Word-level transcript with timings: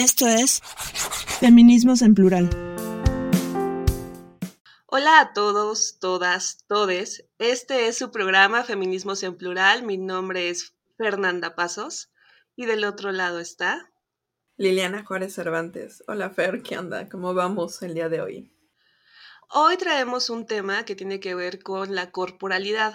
Esto 0.00 0.26
es 0.26 0.62
Feminismos 1.40 2.00
en 2.00 2.14
Plural. 2.14 2.48
Hola 4.86 5.20
a 5.20 5.34
todos, 5.34 5.98
todas, 6.00 6.64
todes. 6.66 7.26
Este 7.38 7.86
es 7.86 7.98
su 7.98 8.10
programa 8.10 8.64
Feminismos 8.64 9.22
en 9.24 9.36
Plural. 9.36 9.82
Mi 9.82 9.98
nombre 9.98 10.48
es 10.48 10.74
Fernanda 10.96 11.54
Pasos 11.54 12.10
y 12.56 12.64
del 12.64 12.84
otro 12.84 13.12
lado 13.12 13.40
está 13.40 13.92
Liliana 14.56 15.04
Juárez 15.04 15.34
Cervantes. 15.34 16.02
Hola 16.08 16.30
Fer, 16.30 16.62
¿qué 16.62 16.78
onda? 16.78 17.06
¿Cómo 17.10 17.34
vamos 17.34 17.82
el 17.82 17.92
día 17.92 18.08
de 18.08 18.22
hoy? 18.22 18.56
Hoy 19.50 19.76
traemos 19.76 20.30
un 20.30 20.46
tema 20.46 20.86
que 20.86 20.96
tiene 20.96 21.20
que 21.20 21.34
ver 21.34 21.62
con 21.62 21.94
la 21.94 22.10
corporalidad. 22.10 22.94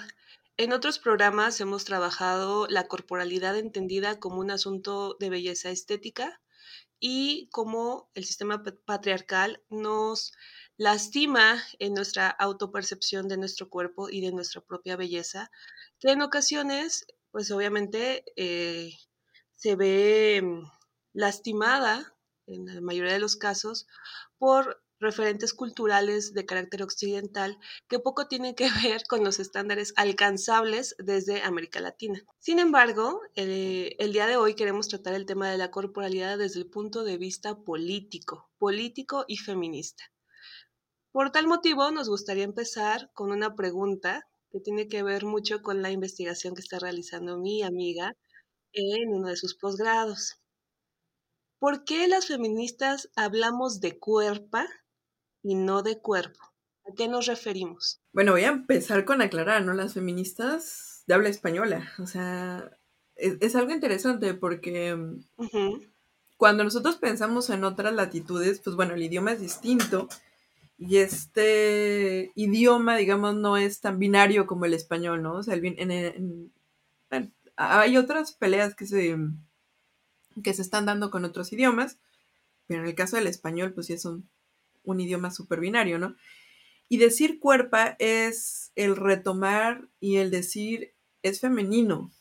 En 0.57 0.73
otros 0.73 0.97
programas 0.97 1.61
hemos 1.61 1.85
trabajado 1.85 2.65
la 2.67 2.87
corporalidad 2.87 3.55
entendida 3.59 4.19
como 4.19 4.39
un 4.39 4.49
asunto 4.49 5.17
de 5.19 5.29
belleza 5.29 5.69
estética 5.69 6.41
y 6.99 7.49
cómo 7.51 8.09
el 8.13 8.25
sistema 8.25 8.63
patriarcal 8.85 9.63
nos 9.69 10.31
lastima 10.77 11.61
en 11.79 11.93
nuestra 11.93 12.29
autopercepción 12.29 13.27
de 13.27 13.37
nuestro 13.37 13.69
cuerpo 13.69 14.09
y 14.09 14.21
de 14.21 14.31
nuestra 14.31 14.61
propia 14.61 14.95
belleza, 14.95 15.51
que 15.99 16.11
en 16.11 16.21
ocasiones, 16.21 17.05
pues 17.31 17.51
obviamente, 17.51 18.23
eh, 18.35 18.91
se 19.55 19.75
ve 19.75 20.41
mm, 20.43 20.63
lastimada, 21.13 22.15
en 22.47 22.65
la 22.67 22.81
mayoría 22.81 23.13
de 23.13 23.19
los 23.19 23.35
casos, 23.35 23.87
por 24.37 24.84
referentes 24.99 25.53
culturales 25.53 26.33
de 26.33 26.45
carácter 26.45 26.83
occidental 26.83 27.57
que 27.87 27.99
poco 27.99 28.27
tienen 28.27 28.55
que 28.55 28.69
ver 28.83 29.03
con 29.07 29.23
los 29.23 29.39
estándares 29.39 29.93
alcanzables 29.95 30.95
desde 30.99 31.41
América 31.41 31.79
Latina. 31.79 32.21
Sin 32.39 32.59
embargo, 32.59 33.21
el, 33.35 33.95
el, 33.99 34.13
día 34.13 34.27
de 34.27 34.37
hoy 34.37 34.55
queremos 34.55 34.87
tratar 34.87 35.13
el 35.13 35.25
tema 35.25 35.49
de 35.49 35.57
la 35.57 35.71
corporalidad 35.71 36.37
desde 36.37 36.59
el 36.59 36.69
punto 36.69 37.03
de 37.03 37.17
vista 37.17 37.57
político, 37.63 38.49
político 38.57 39.25
y 39.27 39.37
feminista. 39.37 40.03
Por 41.11 41.31
tal 41.31 41.47
motivo, 41.47 41.91
nos 41.91 42.09
gustaría 42.09 42.43
empezar 42.43 43.09
con 43.13 43.31
una 43.31 43.55
pregunta 43.55 44.27
que 44.51 44.59
tiene 44.59 44.87
que 44.87 45.03
ver 45.03 45.25
mucho 45.25 45.61
con 45.61 45.81
la 45.81 45.91
investigación 45.91 46.55
que 46.55 46.61
está 46.61 46.79
realizando 46.79 47.37
mi 47.37 47.63
amiga 47.63 48.13
en 48.73 49.13
uno 49.13 49.29
de 49.29 49.37
sus 49.37 49.55
posgrados. 49.55 50.35
¿Por 51.59 51.83
qué 51.85 52.07
las 52.07 52.27
feministas 52.27 53.09
hablamos 53.15 53.79
de 53.79 53.97
cuerpo 53.97 54.59
y 55.45 55.53
no 55.53 55.83
de 55.83 55.99
cuerpo. 55.99 56.39
¿A 56.89 56.95
qué 56.95 57.07
nos 57.07 57.27
referimos? 57.27 58.01
Bueno, 58.11 58.31
voy 58.31 58.45
a 58.45 58.49
empezar 58.49 59.05
con 59.05 59.21
aclarar, 59.21 59.63
¿no? 59.63 59.75
Las 59.75 59.93
feministas 59.93 61.03
de 61.05 61.13
habla 61.13 61.29
española. 61.29 61.87
O 61.99 62.07
sea, 62.07 62.71
es, 63.15 63.55
algo 63.55 63.71
interesante 63.71 64.33
porque 64.33 64.97
cuando 66.35 66.63
nosotros 66.63 66.95
pensamos 66.95 67.51
en 67.51 67.63
otras 67.63 67.93
latitudes, 67.93 68.59
pues 68.59 68.75
bueno, 68.75 68.95
el 68.95 69.03
idioma 69.03 69.33
es 69.33 69.39
distinto 69.39 70.09
y 70.79 70.97
este 70.97 72.31
idioma, 72.33 72.97
digamos, 72.97 73.35
no 73.35 73.55
es 73.55 73.81
tan 73.81 73.99
binario 73.99 74.47
como 74.47 74.65
el 74.65 74.73
español, 74.73 75.21
¿no? 75.21 75.35
O 75.35 75.43
sea, 75.43 75.61
hay 77.55 77.97
otras 77.97 78.31
peleas 78.31 78.73
que 78.73 78.87
se, 78.87 79.15
que 80.43 80.53
se 80.55 80.63
están 80.63 80.87
dando 80.87 81.11
con 81.11 81.23
otros 81.23 81.53
idiomas, 81.53 81.99
pero 82.65 82.81
en 82.81 82.87
el 82.87 82.95
caso 82.95 83.15
del 83.15 83.27
español, 83.27 83.73
pues 83.73 83.85
sí 83.85 83.93
es 83.93 84.05
un 84.05 84.27
un 84.85 84.99
idioma 84.99 85.31
super 85.31 85.59
binario, 85.59 85.99
¿no? 85.99 86.15
Y 86.87 86.97
decir 86.97 87.39
cuerpa 87.39 87.95
es 87.99 88.71
el 88.75 88.95
retomar 88.95 89.87
y 89.99 90.17
el 90.17 90.31
decir 90.31 90.93
es 91.23 91.39
femenino. 91.39 92.11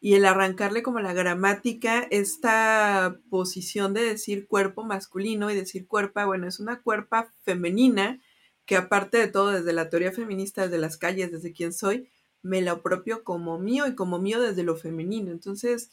Y 0.00 0.14
el 0.14 0.24
arrancarle 0.24 0.82
como 0.82 1.00
la 1.00 1.12
gramática 1.12 2.06
esta 2.10 3.18
posición 3.30 3.94
de 3.94 4.02
decir 4.02 4.46
cuerpo 4.46 4.84
masculino 4.84 5.50
y 5.50 5.56
decir 5.56 5.86
cuerpa, 5.86 6.24
bueno, 6.24 6.46
es 6.46 6.60
una 6.60 6.80
cuerpa 6.82 7.32
femenina 7.42 8.20
que 8.64 8.76
aparte 8.76 9.18
de 9.18 9.28
todo, 9.28 9.50
desde 9.50 9.72
la 9.72 9.88
teoría 9.88 10.12
feminista, 10.12 10.62
desde 10.62 10.78
las 10.78 10.98
calles, 10.98 11.32
desde 11.32 11.52
quién 11.52 11.72
soy, 11.72 12.08
me 12.42 12.60
la 12.60 12.72
apropio 12.72 13.24
como 13.24 13.58
mío 13.58 13.86
y 13.86 13.94
como 13.94 14.18
mío 14.18 14.40
desde 14.40 14.62
lo 14.62 14.76
femenino. 14.76 15.32
Entonces, 15.32 15.90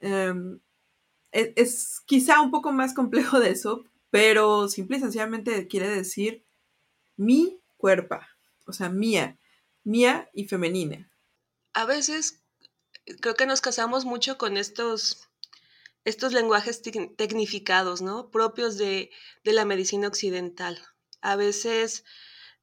em, 0.00 0.60
es, 1.32 1.52
es, 1.56 2.00
quizá 2.06 2.40
un 2.40 2.50
poco 2.50 2.72
más 2.72 2.94
complejo 2.94 3.38
de 3.38 3.50
eso, 3.50 3.84
pero 4.10 4.68
simple 4.68 4.98
y 4.98 5.00
sencillamente 5.00 5.66
quiere 5.68 5.88
decir 5.88 6.44
mi 7.16 7.60
cuerpo, 7.76 8.18
o 8.66 8.72
sea, 8.72 8.88
mía, 8.88 9.38
mía 9.84 10.28
y 10.32 10.44
femenina. 10.44 11.10
A 11.72 11.84
veces 11.84 12.42
creo 13.20 13.34
que 13.34 13.46
nos 13.46 13.60
casamos 13.60 14.04
mucho 14.04 14.38
con 14.38 14.56
estos, 14.56 15.28
estos 16.04 16.32
lenguajes 16.32 16.82
tecnificados, 16.82 18.02
¿no? 18.02 18.30
Propios 18.30 18.76
de, 18.78 19.10
de 19.44 19.52
la 19.52 19.64
medicina 19.64 20.08
occidental. 20.08 20.82
A 21.20 21.36
veces 21.36 22.04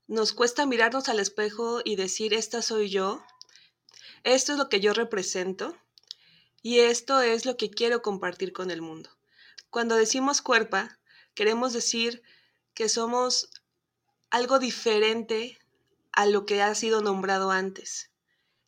nos 0.07 0.34
cuesta 0.34 0.66
mirarnos 0.66 1.09
al 1.09 1.19
espejo 1.19 1.81
y 1.84 1.96
decir, 1.96 2.34
esta 2.34 2.62
soy 2.62 2.90
yo, 2.90 3.24
esto 4.24 4.53
es 4.53 4.57
lo 4.57 4.69
que 4.69 4.80
yo 4.80 4.94
represento 4.94 5.78
y 6.62 6.80
esto 6.80 7.22
es 7.22 7.46
lo 7.46 7.57
que 7.57 7.69
quiero 7.69 8.02
compartir 8.02 8.52
con 8.53 8.72
el 8.72 8.81
mundo. 8.81 9.09
Cuando 9.69 9.96
decimos 9.96 10.41
cuerpo, 10.41 10.78
Queremos 11.38 11.72
decir 11.72 12.24
que 12.74 12.90
somos 12.90 13.52
algo 14.31 14.58
diferente 14.58 15.59
a 16.12 16.25
lo 16.25 16.48
que 16.48 16.64
ha 16.64 16.74
sido 16.74 17.02
nombrado 17.03 17.52
antes, 17.52 18.09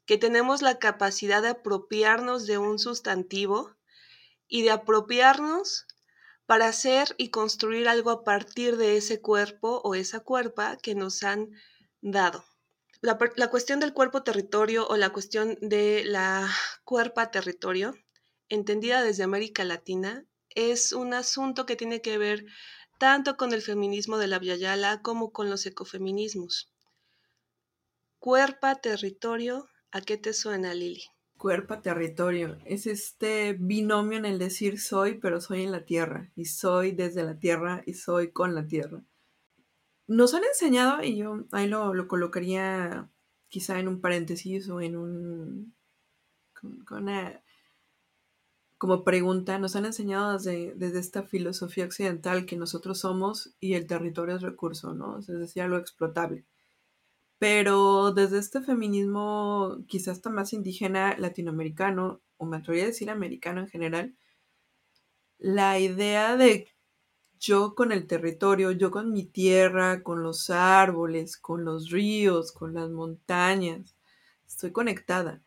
que 0.05 0.19
tenemos 0.19 0.61
la 0.61 0.77
capacidad 0.77 1.41
de 1.41 1.49
apropiarnos 1.49 2.45
de 2.45 2.59
un 2.59 2.77
sustantivo 2.77 3.75
y 4.47 4.61
de 4.61 4.69
apropiarnos 4.69 5.87
para 6.45 6.67
hacer 6.67 7.15
y 7.17 7.31
construir 7.31 7.87
algo 7.87 8.11
a 8.11 8.23
partir 8.23 8.77
de 8.77 8.97
ese 8.97 9.19
cuerpo 9.19 9.81
o 9.83 9.95
esa 9.95 10.19
cuerpa 10.19 10.77
que 10.77 10.93
nos 10.93 11.23
han 11.23 11.49
dado. 12.01 12.45
La, 13.01 13.17
cuestión 13.49 13.79
del 13.79 13.93
cuerpo 13.93 14.21
territorio 14.21 14.87
o 14.87 14.95
la 14.95 15.09
cuestión 15.09 15.57
de 15.59 16.03
la 16.05 16.47
cuerpa 16.83 17.31
territorio, 17.31 17.95
entendida 18.47 19.01
desde 19.01 19.23
América 19.23 19.63
Latina, 19.63 20.27
es 20.55 20.93
un 20.93 21.13
asunto 21.13 21.65
que 21.65 21.75
tiene 21.75 22.01
que 22.01 22.17
ver 22.17 22.45
tanto 22.99 23.37
con 23.37 23.53
el 23.53 23.61
feminismo 23.61 24.17
de 24.17 24.27
la 24.27 24.39
Vyayala 24.39 25.01
como 25.01 25.31
con 25.31 25.49
los 25.49 25.65
ecofeminismos. 25.65 26.71
Cuerpa, 28.19 28.75
territorio, 28.75 29.69
¿a 29.91 30.01
qué 30.01 30.17
te 30.17 30.33
suena, 30.33 30.73
Lili? 30.73 31.03
Cuerpa, 31.37 31.81
territorio. 31.81 32.57
Es 32.65 32.85
este 32.85 33.53
binomio 33.53 34.17
en 34.17 34.25
el 34.25 34.37
decir 34.37 34.79
soy, 34.79 35.19
pero 35.19 35.39
soy 35.39 35.63
en 35.63 35.71
la 35.71 35.85
tierra, 35.85 36.29
y 36.35 36.45
soy 36.45 36.91
desde 36.91 37.23
la 37.23 37.39
tierra, 37.39 37.81
y 37.85 37.93
soy 37.93 38.33
con 38.33 38.55
la 38.55 38.67
tierra. 38.67 39.01
Nos 40.05 40.33
han 40.33 40.43
enseñado, 40.43 41.01
y 41.01 41.15
yo 41.15 41.45
ahí 41.53 41.67
lo, 41.67 41.93
lo 41.93 42.09
colocaría 42.09 43.09
quizá 43.47 43.79
en 43.79 43.87
un 43.87 44.01
paréntesis 44.01 44.67
o 44.67 44.81
en 44.81 44.97
un... 44.97 45.75
con, 46.59 46.83
con 46.83 47.03
una 47.03 47.41
como 48.79 49.03
pregunta, 49.03 49.59
nos 49.59 49.75
han 49.75 49.85
enseñado 49.85 50.31
desde, 50.39 50.99
esta 50.99 51.23
filosofía 51.23 51.83
occidental 51.83 52.45
que 52.45 52.55
nosotros 52.55 52.99
somos 52.99 53.53
y 53.59 53.73
el 53.73 53.87
territorio 53.87 54.37
es 54.37 54.41
recurso, 54.41 54.93
¿no? 54.93 55.19
Es 55.19 55.27
decir, 55.27 55.65
lo 55.65 55.77
explotable. 55.77 56.45
Pero 57.39 58.13
desde 58.13 58.39
este 58.39 58.61
feminismo 58.61 59.79
quizás 59.87 60.21
más 60.31 60.53
indígena 60.53 61.17
latinoamericano, 61.17 62.21
o 62.37 62.45
me 62.45 62.57
atrevería 62.57 62.85
a 62.85 62.87
decir 62.87 63.09
americano 63.09 63.59
en 63.59 63.67
general, 63.67 64.15
la 65.39 65.77
idea 65.79 66.37
de 66.37 66.69
yo 67.37 67.75
con 67.75 67.91
el 67.91 68.07
territorio, 68.07 68.71
yo 68.71 68.91
con 68.91 69.11
mi 69.11 69.25
tierra, 69.25 70.03
con 70.03 70.23
los 70.23 70.49
árboles, 70.49 71.37
con 71.37 71.65
los 71.65 71.89
ríos, 71.89 72.53
con 72.53 72.73
las 72.73 72.89
montañas, 72.89 73.93
estoy 74.47 74.71
conectada. 74.71 75.43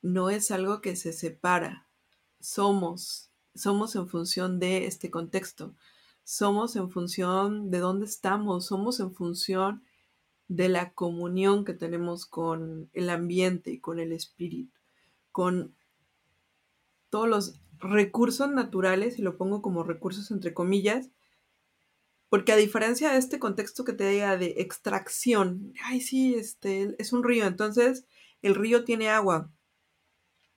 No 0.00 0.30
es 0.30 0.50
algo 0.50 0.80
que 0.80 0.96
se 0.96 1.12
separa, 1.12 1.89
somos, 2.40 3.30
somos 3.54 3.94
en 3.96 4.08
función 4.08 4.58
de 4.58 4.86
este 4.86 5.10
contexto, 5.10 5.74
somos 6.24 6.76
en 6.76 6.90
función 6.90 7.70
de 7.70 7.78
dónde 7.78 8.06
estamos, 8.06 8.66
somos 8.66 9.00
en 9.00 9.14
función 9.14 9.84
de 10.48 10.68
la 10.68 10.92
comunión 10.92 11.64
que 11.64 11.74
tenemos 11.74 12.26
con 12.26 12.90
el 12.92 13.10
ambiente 13.10 13.70
y 13.70 13.80
con 13.80 14.00
el 14.00 14.12
espíritu, 14.12 14.76
con 15.30 15.76
todos 17.08 17.28
los 17.28 17.60
recursos 17.78 18.50
naturales, 18.50 19.18
y 19.18 19.22
lo 19.22 19.36
pongo 19.36 19.62
como 19.62 19.82
recursos 19.82 20.30
entre 20.30 20.52
comillas, 20.54 21.10
porque 22.28 22.52
a 22.52 22.56
diferencia 22.56 23.12
de 23.12 23.18
este 23.18 23.38
contexto 23.38 23.84
que 23.84 23.92
te 23.92 24.08
diga 24.08 24.36
de 24.36 24.54
extracción, 24.58 25.72
ay 25.84 26.00
sí, 26.00 26.34
este 26.34 26.94
es 26.98 27.12
un 27.12 27.24
río, 27.24 27.46
entonces 27.46 28.06
el 28.42 28.54
río 28.54 28.84
tiene 28.84 29.08
agua, 29.08 29.50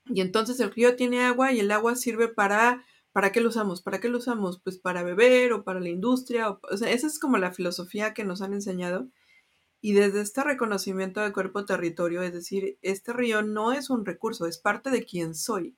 y 0.06 0.22
entonces 0.22 0.60
el 0.60 0.72
río 0.72 0.96
tiene 0.96 1.22
agua 1.22 1.52
y 1.52 1.60
el 1.60 1.72
agua 1.72 1.96
sirve 1.96 2.28
para, 2.28 2.84
¿para 3.12 3.32
qué 3.32 3.42
lo 3.42 3.50
usamos? 3.50 3.82
¿Para 3.82 4.00
qué 4.00 4.10
lo 4.10 4.18
usamos? 4.18 4.60
Pues 4.62 4.78
para 4.78 5.04
beber 5.04 5.54
o 5.54 5.64
para 5.64 5.80
la 5.80 5.90
industria. 5.90 6.50
O, 6.50 6.78
sea, 6.78 6.92
esa 6.92 7.08
es 7.08 7.20
como 7.20 7.38
la 7.38 7.54
filosofía 7.54 8.14
que 8.14 8.26
nos 8.26 8.42
han 8.42 8.54
enseñado. 8.54 9.08
Y 9.82 9.94
desde 9.94 10.22
este 10.22 10.44
reconocimiento 10.44 11.22
de 11.22 11.34
cuerpo-territorio, 11.34 12.22
es 12.22 12.34
decir, 12.34 12.78
este 12.82 13.14
río 13.14 13.42
no 13.42 13.74
es 13.74 13.90
un 13.90 14.06
recurso, 14.06 14.46
es 14.46 14.58
parte 14.58 14.90
de 14.90 15.06
quien 15.06 15.36
soy, 15.36 15.76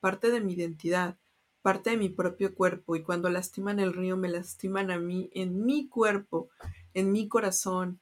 parte 0.00 0.30
de 0.30 0.40
mi 0.40 0.54
identidad, 0.54 1.16
parte 1.62 1.90
de 1.90 1.96
mi 1.96 2.08
propio 2.08 2.54
cuerpo 2.54 2.96
y 2.96 3.02
cuando 3.02 3.28
lastiman 3.28 3.80
el 3.80 3.92
río 3.92 4.16
me 4.16 4.28
lastiman 4.28 4.90
a 4.90 4.98
mí 4.98 5.30
en 5.32 5.64
mi 5.64 5.88
cuerpo, 5.88 6.48
en 6.94 7.12
mi 7.12 7.28
corazón, 7.28 8.00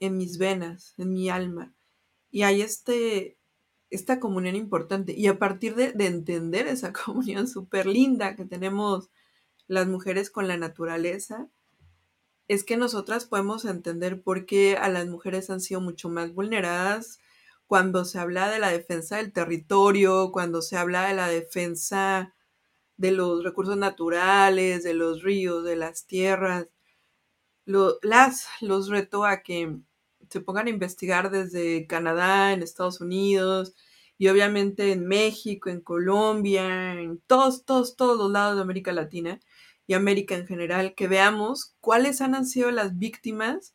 en 0.00 0.16
mis 0.16 0.38
venas, 0.38 0.94
en 0.98 1.12
mi 1.12 1.30
alma. 1.30 1.74
Y 2.30 2.42
hay 2.42 2.60
este, 2.60 3.35
esta 3.90 4.20
comunión 4.20 4.56
importante. 4.56 5.12
Y 5.16 5.26
a 5.28 5.38
partir 5.38 5.74
de, 5.74 5.92
de 5.92 6.06
entender 6.06 6.66
esa 6.66 6.92
comunión 7.04 7.48
súper 7.48 7.86
linda 7.86 8.36
que 8.36 8.44
tenemos 8.44 9.10
las 9.68 9.86
mujeres 9.86 10.30
con 10.30 10.48
la 10.48 10.56
naturaleza, 10.56 11.48
es 12.48 12.64
que 12.64 12.76
nosotras 12.76 13.26
podemos 13.26 13.64
entender 13.64 14.22
por 14.22 14.46
qué 14.46 14.76
a 14.76 14.88
las 14.88 15.06
mujeres 15.06 15.50
han 15.50 15.60
sido 15.60 15.80
mucho 15.80 16.08
más 16.08 16.32
vulneradas 16.32 17.18
cuando 17.66 18.04
se 18.04 18.18
habla 18.18 18.48
de 18.48 18.60
la 18.60 18.70
defensa 18.70 19.16
del 19.16 19.32
territorio, 19.32 20.30
cuando 20.32 20.62
se 20.62 20.76
habla 20.76 21.08
de 21.08 21.14
la 21.14 21.28
defensa 21.28 22.34
de 22.96 23.10
los 23.10 23.44
recursos 23.44 23.76
naturales, 23.76 24.84
de 24.84 24.94
los 24.94 25.22
ríos, 25.22 25.64
de 25.64 25.76
las 25.76 26.06
tierras. 26.06 26.68
las, 28.02 28.46
los 28.60 28.88
reto 28.88 29.24
a 29.24 29.42
que 29.42 29.80
se 30.30 30.40
pongan 30.40 30.66
a 30.66 30.70
investigar 30.70 31.30
desde 31.30 31.86
Canadá, 31.86 32.52
en 32.52 32.62
Estados 32.62 33.00
Unidos 33.00 33.74
y 34.18 34.28
obviamente 34.28 34.92
en 34.92 35.06
México, 35.06 35.68
en 35.70 35.80
Colombia, 35.80 36.94
en 36.94 37.18
todos, 37.26 37.64
todos, 37.64 37.96
todos 37.96 38.18
los 38.18 38.30
lados 38.30 38.56
de 38.56 38.62
América 38.62 38.92
Latina 38.92 39.40
y 39.86 39.94
América 39.94 40.34
en 40.34 40.46
general, 40.46 40.94
que 40.94 41.08
veamos 41.08 41.74
cuáles 41.80 42.20
han 42.20 42.46
sido 42.46 42.70
las 42.70 42.98
víctimas 42.98 43.74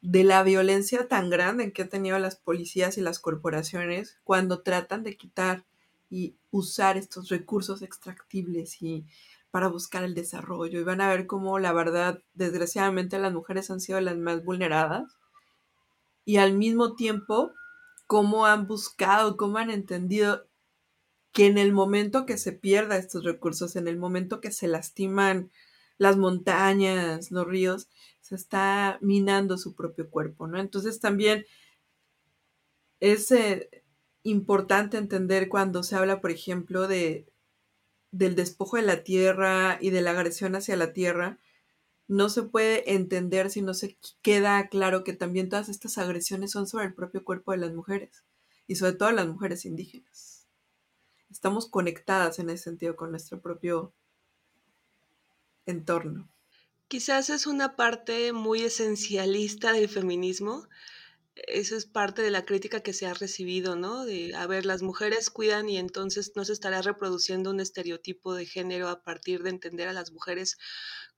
de 0.00 0.22
la 0.22 0.42
violencia 0.42 1.08
tan 1.08 1.30
grande 1.30 1.72
que 1.72 1.82
han 1.82 1.88
tenido 1.88 2.18
las 2.18 2.36
policías 2.36 2.96
y 2.98 3.00
las 3.00 3.18
corporaciones 3.18 4.18
cuando 4.22 4.62
tratan 4.62 5.02
de 5.02 5.16
quitar 5.16 5.64
y 6.08 6.36
usar 6.50 6.96
estos 6.96 7.28
recursos 7.28 7.82
extractibles 7.82 8.80
y 8.82 9.06
para 9.56 9.68
buscar 9.68 10.04
el 10.04 10.14
desarrollo. 10.14 10.78
Y 10.78 10.84
van 10.84 11.00
a 11.00 11.08
ver 11.08 11.26
cómo 11.26 11.58
la 11.58 11.72
verdad, 11.72 12.22
desgraciadamente, 12.34 13.18
las 13.18 13.32
mujeres 13.32 13.70
han 13.70 13.80
sido 13.80 13.98
las 14.02 14.18
más 14.18 14.44
vulneradas. 14.44 15.16
Y 16.26 16.36
al 16.36 16.52
mismo 16.52 16.94
tiempo, 16.94 17.54
cómo 18.06 18.44
han 18.44 18.66
buscado, 18.66 19.38
cómo 19.38 19.56
han 19.56 19.70
entendido 19.70 20.46
que 21.32 21.46
en 21.46 21.56
el 21.56 21.72
momento 21.72 22.26
que 22.26 22.36
se 22.36 22.52
pierda 22.52 22.98
estos 22.98 23.24
recursos, 23.24 23.76
en 23.76 23.88
el 23.88 23.96
momento 23.96 24.42
que 24.42 24.52
se 24.52 24.68
lastiman 24.68 25.50
las 25.96 26.18
montañas, 26.18 27.30
los 27.30 27.46
ríos, 27.46 27.88
se 28.20 28.34
está 28.34 28.98
minando 29.00 29.56
su 29.56 29.74
propio 29.74 30.10
cuerpo, 30.10 30.46
¿no? 30.48 30.60
Entonces 30.60 31.00
también 31.00 31.46
es 33.00 33.30
eh, 33.30 33.70
importante 34.22 34.98
entender 34.98 35.48
cuando 35.48 35.82
se 35.82 35.96
habla, 35.96 36.20
por 36.20 36.30
ejemplo, 36.30 36.86
de, 36.86 37.26
del 38.16 38.34
despojo 38.34 38.76
de 38.76 38.82
la 38.82 39.02
tierra 39.02 39.78
y 39.80 39.90
de 39.90 40.00
la 40.00 40.12
agresión 40.12 40.54
hacia 40.54 40.76
la 40.76 40.92
tierra, 40.92 41.38
no 42.08 42.28
se 42.28 42.42
puede 42.44 42.94
entender 42.94 43.50
si 43.50 43.62
no 43.62 43.74
se 43.74 43.98
queda 44.22 44.68
claro 44.68 45.04
que 45.04 45.12
también 45.12 45.48
todas 45.48 45.68
estas 45.68 45.98
agresiones 45.98 46.52
son 46.52 46.66
sobre 46.66 46.86
el 46.86 46.94
propio 46.94 47.24
cuerpo 47.24 47.52
de 47.52 47.58
las 47.58 47.72
mujeres 47.72 48.24
y 48.66 48.76
sobre 48.76 48.92
todo 48.92 49.10
las 49.12 49.26
mujeres 49.26 49.64
indígenas. 49.64 50.46
Estamos 51.30 51.68
conectadas 51.68 52.38
en 52.38 52.50
ese 52.50 52.64
sentido 52.64 52.96
con 52.96 53.10
nuestro 53.10 53.40
propio 53.40 53.92
entorno. 55.66 56.28
Quizás 56.88 57.30
es 57.30 57.46
una 57.46 57.74
parte 57.74 58.32
muy 58.32 58.62
esencialista 58.62 59.72
del 59.72 59.88
feminismo. 59.88 60.68
Esa 61.36 61.76
es 61.76 61.84
parte 61.84 62.22
de 62.22 62.30
la 62.30 62.46
crítica 62.46 62.80
que 62.80 62.94
se 62.94 63.06
ha 63.06 63.12
recibido, 63.12 63.76
¿no? 63.76 64.06
De, 64.06 64.34
a 64.34 64.46
ver, 64.46 64.64
las 64.64 64.80
mujeres 64.80 65.28
cuidan 65.28 65.68
y 65.68 65.76
entonces 65.76 66.32
no 66.34 66.46
se 66.46 66.54
estará 66.54 66.80
reproduciendo 66.80 67.50
un 67.50 67.60
estereotipo 67.60 68.34
de 68.34 68.46
género 68.46 68.88
a 68.88 69.02
partir 69.02 69.42
de 69.42 69.50
entender 69.50 69.86
a 69.86 69.92
las 69.92 70.12
mujeres 70.12 70.56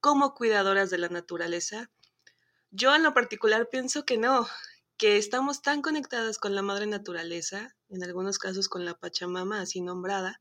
como 0.01 0.35
cuidadoras 0.35 0.91
de 0.91 0.99
la 0.99 1.09
naturaleza. 1.09 1.93
Yo 2.73 2.97
en 2.97 3.05
lo 3.05 3.15
particular 3.15 3.69
pienso 3.71 4.05
que 4.05 4.19
no, 4.19 4.49
que 4.97 5.19
estamos 5.19 5.63
tan 5.63 5.83
conectadas 5.83 6.39
con 6.39 6.57
la 6.57 6.63
madre 6.63 6.87
naturaleza, 6.87 7.77
en 7.89 8.03
algunos 8.03 8.39
casos 8.39 8.69
con 8.69 8.85
la 8.85 8.99
Pachamama 8.99 9.61
así 9.61 9.81
nombrada, 9.81 10.41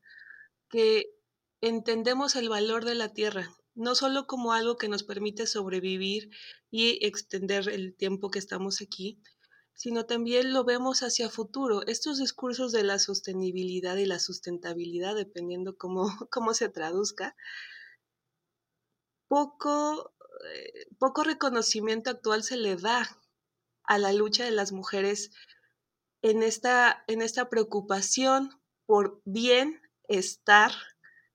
que 0.68 1.14
entendemos 1.60 2.34
el 2.34 2.48
valor 2.48 2.84
de 2.84 2.96
la 2.96 3.12
tierra, 3.12 3.54
no 3.76 3.94
solo 3.94 4.26
como 4.26 4.52
algo 4.52 4.76
que 4.76 4.88
nos 4.88 5.04
permite 5.04 5.46
sobrevivir 5.46 6.30
y 6.68 6.98
extender 7.06 7.68
el 7.68 7.94
tiempo 7.94 8.32
que 8.32 8.40
estamos 8.40 8.82
aquí, 8.82 9.20
sino 9.78 10.06
también 10.06 10.52
lo 10.52 10.64
vemos 10.64 11.04
hacia 11.04 11.30
futuro. 11.30 11.86
Estos 11.86 12.18
discursos 12.18 12.72
de 12.72 12.82
la 12.82 12.98
sostenibilidad 12.98 13.96
y 13.96 14.06
la 14.06 14.18
sustentabilidad, 14.18 15.14
dependiendo 15.14 15.78
cómo, 15.78 16.08
cómo 16.32 16.52
se 16.52 16.68
traduzca, 16.68 17.36
poco, 19.28 20.12
eh, 20.52 20.88
poco 20.98 21.22
reconocimiento 21.22 22.10
actual 22.10 22.42
se 22.42 22.56
le 22.56 22.74
da 22.74 23.20
a 23.84 23.98
la 23.98 24.12
lucha 24.12 24.44
de 24.44 24.50
las 24.50 24.72
mujeres 24.72 25.30
en 26.22 26.42
esta, 26.42 27.04
en 27.06 27.22
esta 27.22 27.48
preocupación 27.48 28.60
por 28.84 29.22
bienestar, 29.26 30.72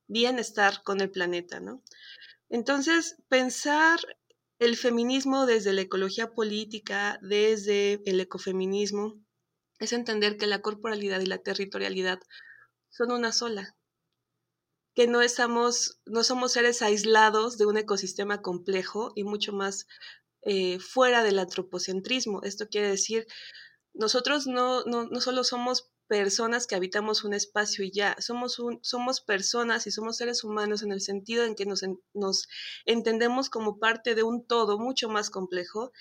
bienestar 0.07 0.83
con 0.83 0.99
el 0.99 1.09
planeta, 1.09 1.61
¿no? 1.61 1.81
Entonces, 2.49 3.15
pensar 3.29 3.99
el 4.65 4.77
feminismo 4.77 5.45
desde 5.45 5.73
la 5.73 5.81
ecología 5.81 6.31
política, 6.31 7.19
desde 7.21 8.01
el 8.05 8.19
ecofeminismo, 8.19 9.21
es 9.79 9.93
entender 9.93 10.37
que 10.37 10.47
la 10.47 10.61
corporalidad 10.61 11.19
y 11.21 11.25
la 11.25 11.39
territorialidad 11.39 12.19
son 12.89 13.11
una 13.11 13.31
sola, 13.31 13.75
que 14.93 15.07
no, 15.07 15.21
estamos, 15.21 15.99
no 16.05 16.23
somos 16.23 16.53
seres 16.53 16.81
aislados 16.81 17.57
de 17.57 17.65
un 17.65 17.77
ecosistema 17.77 18.41
complejo 18.41 19.11
y 19.15 19.23
mucho 19.23 19.51
más 19.51 19.87
eh, 20.43 20.79
fuera 20.79 21.23
del 21.23 21.39
antropocentrismo. 21.39 22.43
Esto 22.43 22.67
quiere 22.67 22.89
decir, 22.89 23.25
nosotros 23.93 24.45
no, 24.45 24.83
no, 24.83 25.05
no 25.05 25.21
solo 25.21 25.43
somos 25.43 25.91
personas 26.17 26.67
que 26.67 26.75
habitamos 26.75 27.23
un 27.23 27.33
espacio 27.33 27.83
y 27.83 27.91
ya, 27.91 28.15
somos, 28.19 28.61
somos 28.81 29.21
personas 29.21 29.87
y 29.87 29.91
somos 29.91 30.17
seres 30.17 30.43
humanos 30.43 30.83
en 30.83 30.91
el 30.91 31.01
sentido 31.01 31.43
en 31.43 31.55
que 31.55 31.65
nos, 31.65 31.83
nos 32.13 32.47
entendemos 32.85 33.49
como 33.49 33.79
parte 33.79 34.15
de 34.15 34.23
un 34.23 34.45
todo 34.45 34.79
mucho 34.79 35.09
más 35.09 35.29
complejo 35.29 35.91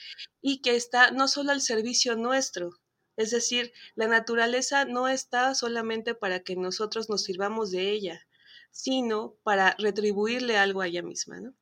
y 0.40 0.62
que 0.62 0.76
está 0.76 1.10
no 1.10 1.28
solo 1.28 1.52
al 1.52 1.60
servicio 1.60 2.14
nuestro, 2.16 2.70
es 3.16 3.30
decir, 3.30 3.72
la 3.94 4.08
naturaleza 4.08 4.84
no 4.84 5.08
está 5.08 5.54
solamente 5.54 6.14
para 6.14 6.40
que 6.40 6.56
nosotros 6.56 7.10
nos 7.10 7.24
sirvamos 7.24 7.70
de 7.70 7.90
ella, 7.90 8.26
sino 8.70 9.36
para 9.42 9.74
retribuirle 9.78 10.56
algo 10.56 10.80
a 10.80 10.86
ella 10.86 11.02
misma. 11.02 11.40
¿no? 11.40 11.54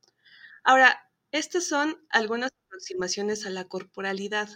Ahora, 0.62 1.10
estas 1.32 1.64
son 1.66 2.04
algunas 2.10 2.50
aproximaciones 2.66 3.46
a 3.46 3.50
la 3.50 3.66
corporalidad. 3.66 4.48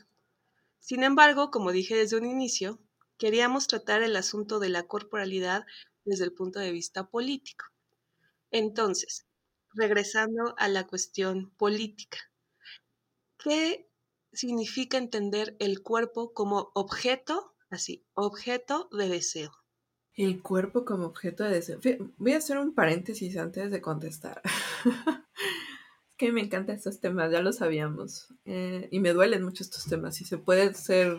Sin 0.79 1.03
embargo, 1.03 1.51
como 1.51 1.73
dije 1.73 1.97
desde 1.97 2.17
un 2.17 2.27
inicio, 2.27 2.79
queríamos 3.19 3.67
tratar 3.67 4.03
el 4.03 4.17
asunto 4.17 4.59
de 4.59 4.69
la 4.69 4.85
corporalidad 4.85 5.65
desde 6.05 6.25
el 6.25 6.33
punto 6.33 6.61
de 6.61 6.73
vista 6.73 7.09
político. 7.09 7.67
Entonces, 8.51 9.27
regresando 9.73 10.55
a 10.59 10.69
la 10.69 10.87
cuestión 10.87 11.51
política, 11.57 12.19
¿qué 13.39 13.89
significa 14.33 14.97
entender 14.99 15.57
el 15.59 15.83
cuerpo 15.83 16.33
como 16.33 16.71
objeto, 16.75 17.55
así, 17.71 18.05
objeto 18.15 18.89
de 18.93 19.09
deseo? 19.09 19.53
El 20.15 20.43
cuerpo 20.43 20.85
como 20.85 21.07
objeto 21.07 21.43
de 21.43 21.51
deseo. 21.51 21.81
Voy 22.19 22.33
a 22.33 22.39
hacer 22.39 22.59
un 22.59 22.75
paréntesis 22.75 23.37
antes 23.37 23.71
de 23.73 23.81
contestar. 23.81 24.41
es 26.09 26.17
que 26.17 26.31
me 26.31 26.41
encantan 26.41 26.77
estos 26.77 27.01
temas, 27.01 27.33
ya 27.33 27.41
lo 27.41 27.53
sabíamos. 27.53 28.33
Eh, 28.45 28.89
y 28.93 29.01
me 29.01 29.13
duelen 29.13 29.43
mucho 29.43 29.65
estos 29.65 29.85
temas. 29.87 30.21
Y 30.21 30.25
se 30.25 30.39
puede 30.39 30.73
ser 30.75 31.19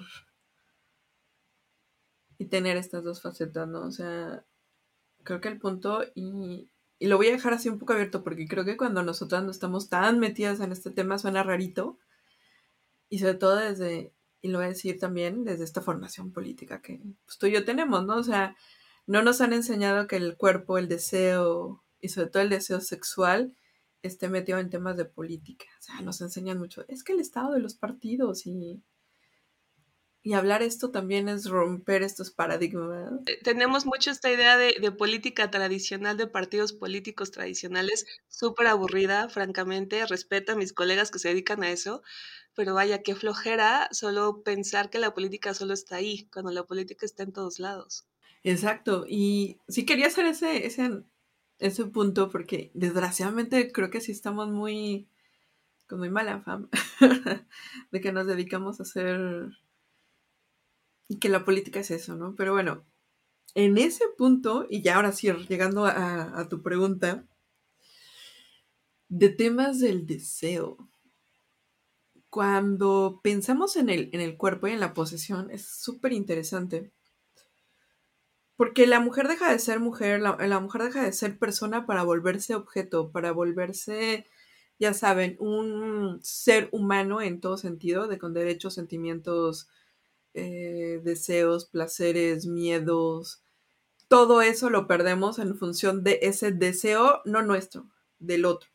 y 2.37 2.45
tener 2.45 2.77
estas 2.77 3.03
dos 3.03 3.21
facetas, 3.21 3.67
¿no? 3.67 3.81
O 3.81 3.91
sea, 3.91 4.43
creo 5.23 5.41
que 5.41 5.49
el 5.49 5.59
punto, 5.59 6.03
y, 6.15 6.69
y, 6.99 7.07
lo 7.07 7.17
voy 7.17 7.27
a 7.27 7.31
dejar 7.31 7.53
así 7.53 7.69
un 7.69 7.79
poco 7.79 7.93
abierto, 7.93 8.23
porque 8.23 8.47
creo 8.47 8.65
que 8.65 8.77
cuando 8.77 9.03
nosotras 9.03 9.43
no 9.43 9.51
estamos 9.51 9.89
tan 9.89 10.19
metidas 10.19 10.59
en 10.59 10.71
este 10.71 10.91
tema 10.91 11.17
suena 11.17 11.43
rarito, 11.43 11.97
y 13.09 13.19
sobre 13.19 13.35
todo 13.35 13.57
desde, 13.57 14.13
y 14.41 14.49
lo 14.49 14.59
voy 14.59 14.65
a 14.65 14.69
decir 14.69 14.99
también, 14.99 15.43
desde 15.43 15.63
esta 15.63 15.81
formación 15.81 16.31
política 16.31 16.81
que 16.81 17.01
pues, 17.25 17.37
tú 17.37 17.47
y 17.47 17.51
yo 17.51 17.65
tenemos, 17.65 18.05
¿no? 18.05 18.17
O 18.17 18.23
sea, 18.23 18.55
no 19.07 19.21
nos 19.21 19.41
han 19.41 19.53
enseñado 19.53 20.07
que 20.07 20.17
el 20.17 20.37
cuerpo, 20.37 20.77
el 20.77 20.87
deseo, 20.87 21.83
y 22.01 22.09
sobre 22.09 22.29
todo 22.29 22.43
el 22.43 22.49
deseo 22.49 22.81
sexual, 22.81 23.55
esté 24.01 24.29
metido 24.29 24.59
en 24.59 24.69
temas 24.69 24.97
de 24.97 25.05
política. 25.05 25.65
O 25.79 25.83
sea, 25.83 26.01
nos 26.01 26.21
enseñan 26.21 26.59
mucho, 26.59 26.85
es 26.87 27.03
que 27.03 27.13
el 27.13 27.19
estado 27.19 27.53
de 27.53 27.59
los 27.59 27.75
partidos 27.75 28.45
y 28.45 28.81
y 30.25 30.33
hablar 30.33 30.63
esto 30.63 30.89
también 30.89 31.29
es 31.29 31.45
romper 31.45 32.01
estos 32.01 32.31
paradigmas. 32.31 33.11
Eh, 33.27 33.37
tenemos 33.43 33.85
mucho 33.85 34.09
esta 34.09 34.31
idea 34.31 34.57
de, 34.57 34.91
política 34.91 35.51
tradicional, 35.51 36.17
de 36.17 36.25
partidos 36.25 36.73
políticos 36.73 37.29
tradicionales, 37.29 38.07
súper 38.27 38.65
aburrida, 38.65 39.29
francamente. 39.29 40.03
Respeto 40.07 40.53
a 40.53 40.55
mis 40.55 40.73
colegas 40.73 41.11
que 41.11 41.19
se 41.19 41.29
dedican 41.29 41.61
a 41.61 41.69
eso, 41.69 42.01
pero 42.55 42.73
vaya, 42.73 43.03
qué 43.03 43.13
flojera 43.13 43.87
solo 43.91 44.41
pensar 44.41 44.89
que 44.89 44.97
la 44.97 45.13
política 45.13 45.53
solo 45.53 45.75
está 45.75 45.97
ahí, 45.97 46.27
cuando 46.33 46.51
la 46.51 46.63
política 46.63 47.05
está 47.05 47.21
en 47.21 47.31
todos 47.31 47.59
lados. 47.59 48.07
Exacto, 48.43 49.05
y 49.07 49.59
sí 49.67 49.85
quería 49.85 50.07
hacer 50.07 50.25
ese, 50.25 50.65
ese 50.65 51.03
ese 51.59 51.85
punto 51.85 52.29
porque 52.29 52.71
desgraciadamente 52.73 53.71
creo 53.71 53.89
que 53.89 54.01
sí 54.01 54.11
estamos 54.11 54.49
muy 54.49 55.07
con 55.87 55.99
muy 55.99 56.09
mala 56.09 56.41
fama 56.41 56.67
de 57.91 58.01
que 58.01 58.11
nos 58.11 58.27
dedicamos 58.27 58.79
a 58.79 58.83
hacer 58.83 59.51
y 61.07 61.19
que 61.19 61.29
la 61.29 61.45
política 61.45 61.79
es 61.79 61.91
eso, 61.91 62.15
¿no? 62.15 62.35
Pero 62.35 62.53
bueno, 62.53 62.83
en 63.55 63.77
ese 63.77 64.05
punto, 64.17 64.65
y 64.69 64.81
ya 64.81 64.95
ahora 64.95 65.11
sí, 65.11 65.31
llegando 65.47 65.85
a, 65.85 66.47
tu 66.49 66.61
pregunta, 66.61 67.25
de 69.07 69.29
temas 69.29 69.79
del 69.79 70.05
deseo. 70.05 70.77
Cuando 72.29 73.21
pensamos 73.23 73.77
en 73.77 73.89
el, 73.89 74.09
en 74.11 74.19
el 74.19 74.35
cuerpo 74.35 74.67
y 74.67 74.71
en 74.71 74.81
la 74.81 74.93
posesión, 74.93 75.49
es 75.51 75.65
súper 75.65 76.11
interesante. 76.11 76.91
Porque 78.57 78.87
la 78.87 78.99
mujer 78.99 79.27
deja 79.29 79.51
de 79.51 79.59
ser 79.59 79.79
mujer, 79.79 80.21
la, 80.21 80.35
la 80.35 80.59
mujer 80.59 80.83
deja 80.83 81.03
de 81.03 81.13
ser 81.13 81.37
persona 81.37 81.85
para 81.85 82.03
volverse 82.03 82.55
objeto, 82.55 83.11
para 83.11 83.31
volverse, 83.31 84.25
ya 84.79 84.93
saben, 84.93 85.37
un 85.39 86.19
ser 86.23 86.67
humano 86.73 87.21
en 87.21 87.39
todo 87.39 87.57
sentido, 87.57 88.07
de 88.07 88.17
con 88.17 88.33
derechos, 88.33 88.73
sentimientos, 88.73 89.69
eh, 90.35 91.01
deseos, 91.03 91.65
placeres, 91.65 92.45
miedos. 92.45 93.41
Todo 94.07 94.41
eso 94.41 94.69
lo 94.69 94.85
perdemos 94.85 95.39
en 95.39 95.57
función 95.57 96.03
de 96.03 96.19
ese 96.21 96.51
deseo, 96.51 97.21
no 97.25 97.41
nuestro, 97.41 97.89
del 98.19 98.45
otro. 98.45 98.69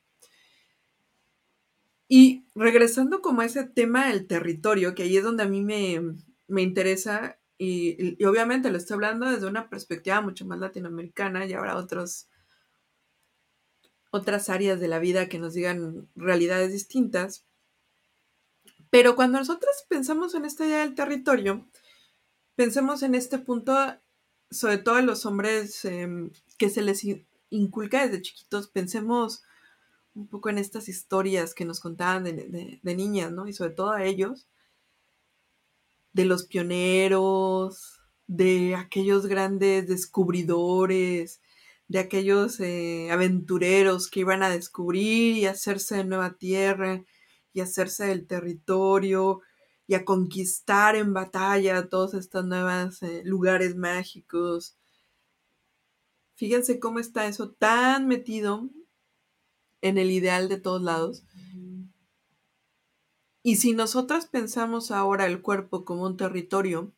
Y 2.09 2.45
regresando 2.57 3.21
como 3.21 3.43
a 3.43 3.45
ese 3.45 3.65
tema 3.65 4.09
del 4.09 4.27
territorio, 4.27 4.95
que 4.95 5.05
ahí 5.05 5.17
es 5.17 5.23
donde 5.23 5.45
a 5.45 5.49
mí 5.49 5.63
me, 5.63 6.17
me 6.49 6.63
interesa, 6.63 7.39
y, 7.59 8.25
obviamente 8.25 8.71
lo 8.71 8.79
estoy 8.79 8.95
hablando 8.95 9.31
desde 9.31 9.47
una 9.47 9.69
perspectiva 9.69 10.21
mucho 10.21 10.47
más 10.47 10.59
latinoamericana, 10.59 11.47
y 11.47 11.53
habrá 11.53 11.77
otros, 11.77 12.29
otras 14.11 14.49
áreas 14.49 14.81
de 14.81 14.89
la 14.89 14.99
vida 14.99 15.29
que 15.29 15.39
nos 15.39 15.55
digan 15.55 16.09
realidades 16.17 16.73
distintas. 16.73 17.47
Pero 18.91 19.15
cuando 19.15 19.39
nosotros 19.39 19.71
pensamos 19.89 20.35
en 20.35 20.45
esta 20.45 20.67
idea 20.67 20.81
del 20.81 20.97
territorio, 20.97 21.69
pensemos 22.57 23.03
en 23.03 23.15
este 23.15 23.39
punto, 23.39 23.75
sobre 24.51 24.79
todo 24.79 24.99
en 24.99 25.07
los 25.07 25.25
hombres 25.27 25.85
eh, 25.85 26.09
que 26.59 26.71
se 26.71 26.83
les 26.83 27.05
inculca 27.51 28.05
desde 28.07 28.23
chiquitos, 28.23 28.69
pensemos 28.69 29.45
un 30.15 30.27
poco 30.27 30.51
en 30.51 30.59
estas 30.59 30.89
historias 30.89 31.55
que 31.55 31.65
nos 31.65 31.79
contaban 31.79 32.25
de, 32.25 32.81
niñas, 32.83 33.31
¿no? 33.31 33.47
Y 33.47 33.53
sobre 33.53 33.71
todo 33.71 33.93
a 33.93 34.05
ellos, 34.05 34.49
de 36.13 36.25
los 36.25 36.45
pioneros, 36.45 38.03
de 38.27 38.75
aquellos 38.75 39.27
grandes 39.27 39.87
descubridores, 39.87 41.41
de 41.87 41.99
aquellos 42.01 42.59
eh, 42.59 43.11
aventureros 43.13 44.09
que 44.09 44.21
iban 44.21 44.43
a 44.43 44.51
descubrir 44.51 45.37
y 45.37 45.47
hacerse 45.47 45.97
de 45.97 46.05
nueva 46.05 46.35
tierra 46.35 47.05
y 47.53 47.61
hacerse 47.61 48.07
del 48.07 48.27
territorio 48.27 49.41
y 49.87 49.95
a 49.95 50.05
conquistar 50.05 50.95
en 50.97 51.13
batalla 51.13 51.89
todos 51.89 52.15
estos 52.15 52.47
nuevos 52.47 53.03
eh, 53.03 53.23
lugares 53.25 53.77
mágicos. 53.77 54.77
Fíjense 56.35 56.79
cómo 56.79 57.01
está 57.01 57.27
eso 57.27 57.51
tan 57.51 58.07
metido 58.07 58.71
en 59.83 59.99
el 59.99 60.11
ideal 60.11 60.49
de 60.49 60.61
todos 60.61 60.83
lados. 60.83 61.25
Y 63.43 63.57
si 63.57 63.73
nosotras 63.73 64.27
pensamos 64.27 64.91
ahora 64.91 65.27
el 65.27 65.43
cuerpo 65.43 65.85
como 65.85 66.05
un 66.05 66.17
territorio, 66.17 66.93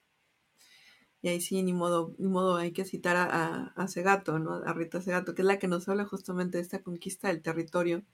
y 1.23 1.29
ahí 1.29 1.41
sí, 1.41 1.63
ni 1.63 1.73
modo, 1.73 2.15
ni 2.19 2.29
modo 2.29 2.57
hay 2.57 2.73
que 2.73 2.85
citar 2.85 3.17
a, 3.17 3.25
a, 3.25 3.67
a 3.77 3.89
Segato, 3.89 4.41
¿no? 4.41 4.55
A 4.55 4.73
Rita 4.73 5.01
Segato, 5.01 5.35
que 5.35 5.43
es 5.43 5.47
la 5.47 5.59
que 5.59 5.69
nos 5.69 5.89
habla 5.89 6.05
justamente 6.05 6.59
de 6.59 6.63
esta 6.63 6.83
conquista 6.83 7.29
del 7.29 7.43
territorio, 7.43 8.05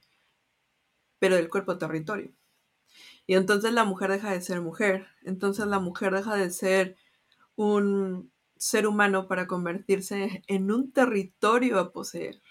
pero 1.19 1.35
del 1.35 1.49
cuerpo 1.49 1.77
territorio. 1.77 2.31
Y 3.27 3.35
entonces 3.35 3.73
la 3.73 3.83
mujer 3.83 4.11
deja 4.11 4.31
de 4.31 4.41
ser 4.41 4.61
mujer, 4.61 5.07
entonces 5.23 5.67
la 5.67 5.79
mujer 5.79 6.13
deja 6.13 6.35
de 6.35 6.49
ser 6.49 6.97
un 7.55 8.31
ser 8.57 8.87
humano 8.87 9.27
para 9.27 9.47
convertirse 9.47 10.43
en 10.47 10.71
un 10.71 10.91
territorio 10.91 11.79
a 11.79 11.91
poseer. 11.91 12.41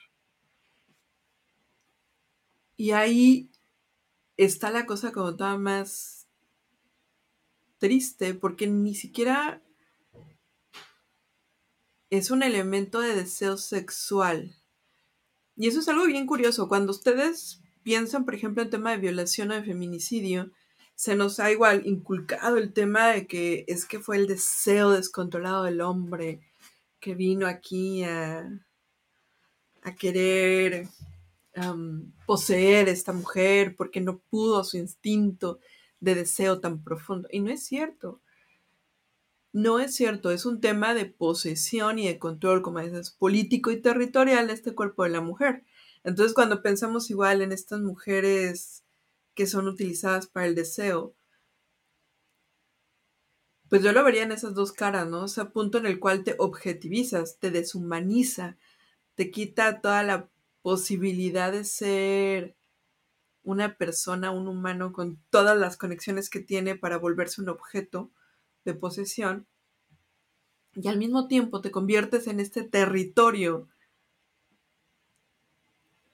Y 2.76 2.92
ahí 2.92 3.50
está 4.37 4.70
la 4.70 4.87
cosa 4.87 5.10
como 5.10 5.34
toda 5.34 5.58
más 5.58 6.28
triste, 7.78 8.34
porque 8.34 8.66
ni 8.68 8.94
siquiera 8.94 9.62
es 12.10 12.30
un 12.30 12.42
elemento 12.42 13.00
de 13.00 13.14
deseo 13.14 13.56
sexual. 13.56 14.54
Y 15.56 15.66
eso 15.66 15.80
es 15.80 15.88
algo 15.88 16.06
bien 16.06 16.26
curioso. 16.26 16.68
Cuando 16.68 16.92
ustedes 16.92 17.60
piensan, 17.88 18.26
por 18.26 18.35
ejemplo, 18.35 18.62
en 18.62 18.68
tema 18.68 18.90
de 18.90 18.99
violación 18.99 19.50
o 19.50 19.54
de 19.54 19.62
feminicidio, 19.62 20.50
se 20.95 21.16
nos 21.16 21.40
ha 21.40 21.50
igual 21.50 21.87
inculcado 21.87 22.59
el 22.59 22.75
tema 22.75 23.09
de 23.09 23.26
que 23.26 23.64
es 23.66 23.87
que 23.87 23.99
fue 23.99 24.18
el 24.18 24.26
deseo 24.26 24.90
descontrolado 24.90 25.64
del 25.64 25.80
hombre 25.80 26.42
que 27.00 27.14
vino 27.14 27.47
aquí 27.47 28.04
a, 28.04 28.47
a 29.80 29.95
querer 29.95 30.87
poseer 32.26 32.88
a 32.88 32.90
esta 32.90 33.14
mujer 33.14 33.75
porque 33.75 34.02
no 34.02 34.18
pudo 34.18 34.62
su 34.64 34.76
instinto 34.76 35.59
de 35.99 36.14
deseo 36.14 36.61
tan 36.61 36.85
profundo. 36.85 37.26
Y 37.33 37.40
no 37.40 37.50
es 37.50 37.64
cierto. 37.64 38.21
No 39.54 39.80
es 39.80 39.95
cierto, 39.95 40.30
es 40.30 40.45
un 40.45 40.61
tema 40.61 40.92
de 40.92 41.07
posesión 41.07 41.99
y 41.99 42.07
de 42.07 42.18
control, 42.18 42.61
como 42.61 42.80
dices, 42.80 43.12
político 43.12 43.71
y 43.71 43.80
territorial 43.80 44.47
de 44.47 44.52
este 44.52 44.75
cuerpo 44.75 45.04
de 45.04 45.09
la 45.09 45.23
mujer. 45.23 45.64
Entonces, 46.08 46.32
cuando 46.32 46.62
pensamos 46.62 47.10
igual 47.10 47.42
en 47.42 47.52
estas 47.52 47.80
mujeres 47.80 48.82
que 49.34 49.46
son 49.46 49.68
utilizadas 49.68 50.26
para 50.26 50.46
el 50.46 50.54
deseo, 50.54 51.14
pues 53.68 53.82
yo 53.82 53.92
lo 53.92 54.02
vería 54.02 54.22
en 54.22 54.32
esas 54.32 54.54
dos 54.54 54.72
caras, 54.72 55.06
¿no? 55.06 55.24
O 55.24 55.28
sea, 55.28 55.50
punto 55.50 55.76
en 55.76 55.84
el 55.84 56.00
cual 56.00 56.24
te 56.24 56.34
objetivizas, 56.38 57.38
te 57.38 57.50
deshumaniza, 57.50 58.56
te 59.16 59.30
quita 59.30 59.82
toda 59.82 60.02
la 60.02 60.30
posibilidad 60.62 61.52
de 61.52 61.64
ser 61.64 62.56
una 63.42 63.76
persona, 63.76 64.30
un 64.30 64.48
humano 64.48 64.94
con 64.94 65.22
todas 65.28 65.58
las 65.58 65.76
conexiones 65.76 66.30
que 66.30 66.40
tiene 66.40 66.74
para 66.74 66.96
volverse 66.96 67.42
un 67.42 67.50
objeto 67.50 68.10
de 68.64 68.72
posesión 68.72 69.46
y 70.74 70.88
al 70.88 70.96
mismo 70.96 71.28
tiempo 71.28 71.60
te 71.60 71.70
conviertes 71.70 72.28
en 72.28 72.40
este 72.40 72.62
territorio 72.62 73.68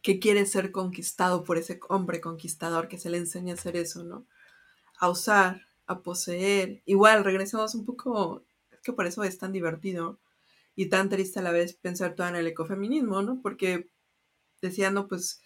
que 0.04 0.20
quiere 0.20 0.46
ser 0.46 0.70
conquistado 0.70 1.44
por 1.44 1.58
ese 1.58 1.80
hombre 1.88 2.20
conquistador 2.20 2.88
que 2.88 2.98
se 2.98 3.10
le 3.10 3.18
enseña 3.18 3.54
a 3.54 3.56
hacer 3.56 3.76
eso, 3.76 4.04
¿no? 4.04 4.26
A 4.98 5.10
usar, 5.10 5.62
a 5.86 6.02
poseer. 6.02 6.82
Igual, 6.86 7.24
regresamos 7.24 7.74
un 7.74 7.86
poco, 7.86 8.44
es 8.70 8.80
que 8.82 8.92
por 8.92 9.06
eso 9.06 9.24
es 9.24 9.38
tan 9.38 9.52
divertido 9.52 10.20
y 10.76 10.88
tan 10.90 11.08
triste 11.08 11.40
a 11.40 11.42
la 11.42 11.52
vez 11.52 11.74
pensar 11.74 12.14
todo 12.14 12.28
en 12.28 12.36
el 12.36 12.46
ecofeminismo, 12.46 13.22
¿no? 13.22 13.40
Porque 13.42 13.90
decía, 14.62 14.90
no, 14.90 15.08
pues 15.08 15.42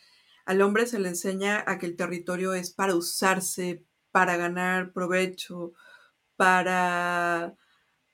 al 0.46 0.62
hombre 0.62 0.86
se 0.86 0.98
le 0.98 1.08
enseña 1.10 1.64
a 1.66 1.78
que 1.78 1.86
el 1.86 1.96
territorio 1.96 2.54
es 2.54 2.70
para 2.70 2.96
usarse, 2.96 3.84
para 4.12 4.36
ganar 4.36 4.92
provecho, 4.92 5.72
para 6.36 7.54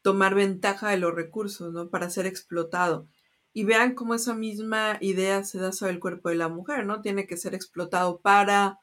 tomar 0.02 0.34
ventaja 0.34 0.90
de 0.90 0.98
los 0.98 1.14
recursos, 1.14 1.72
¿no? 1.72 1.90
Para 1.90 2.10
ser 2.10 2.26
explotado. 2.26 3.08
Y 3.54 3.64
vean 3.64 3.94
cómo 3.94 4.14
esa 4.14 4.34
misma 4.34 4.98
idea 5.00 5.44
se 5.44 5.58
da 5.58 5.72
sobre 5.72 5.92
el 5.92 6.00
cuerpo 6.00 6.28
de 6.28 6.34
la 6.34 6.48
mujer, 6.48 6.84
¿no? 6.84 7.00
Tiene 7.00 7.26
que 7.26 7.38
ser 7.38 7.54
explotado 7.54 8.20
para 8.20 8.80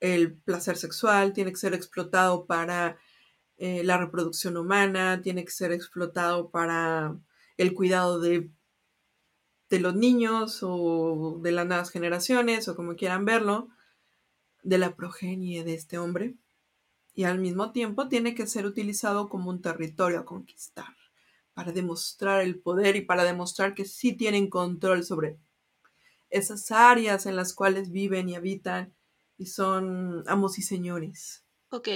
el 0.00 0.34
placer 0.38 0.78
sexual, 0.78 1.34
tiene 1.34 1.50
que 1.50 1.58
ser 1.58 1.74
explotado 1.74 2.46
para 2.46 2.96
eh, 3.58 3.84
la 3.84 3.98
reproducción 3.98 4.56
humana, 4.56 5.20
tiene 5.22 5.44
que 5.44 5.50
ser 5.50 5.72
explotado 5.72 6.50
para 6.50 7.18
el 7.58 7.74
cuidado 7.74 8.20
de, 8.20 8.50
de 9.68 9.80
los 9.80 9.94
niños 9.94 10.60
o 10.62 11.38
de 11.42 11.52
las 11.52 11.66
nuevas 11.66 11.90
generaciones 11.90 12.68
o 12.68 12.76
como 12.76 12.96
quieran 12.96 13.24
verlo, 13.24 13.68
de 14.62 14.78
la 14.78 14.96
progenie 14.96 15.64
de 15.64 15.74
este 15.74 15.98
hombre 15.98 16.36
y 17.16 17.24
al 17.24 17.38
mismo 17.38 17.72
tiempo 17.72 18.08
tiene 18.08 18.34
que 18.34 18.46
ser 18.46 18.66
utilizado 18.66 19.28
como 19.28 19.50
un 19.50 19.62
territorio 19.62 20.20
a 20.20 20.24
conquistar, 20.24 20.95
para 21.56 21.72
demostrar 21.72 22.42
el 22.42 22.60
poder 22.60 22.96
y 22.96 23.02
para 23.06 23.24
demostrar 23.24 23.74
que 23.74 23.86
sí 23.86 24.14
tienen 24.14 24.50
control 24.50 25.04
sobre 25.04 25.40
esas 26.30 26.70
áreas 26.70 27.26
en 27.26 27.36
las 27.36 27.54
cuales 27.54 27.90
viven 27.90 28.28
y 28.28 28.36
habitan 28.36 28.94
y 29.38 29.46
son 29.46 30.24
amos 30.28 30.58
y 30.58 30.62
señores. 30.62 31.44
Ok, 31.70 31.88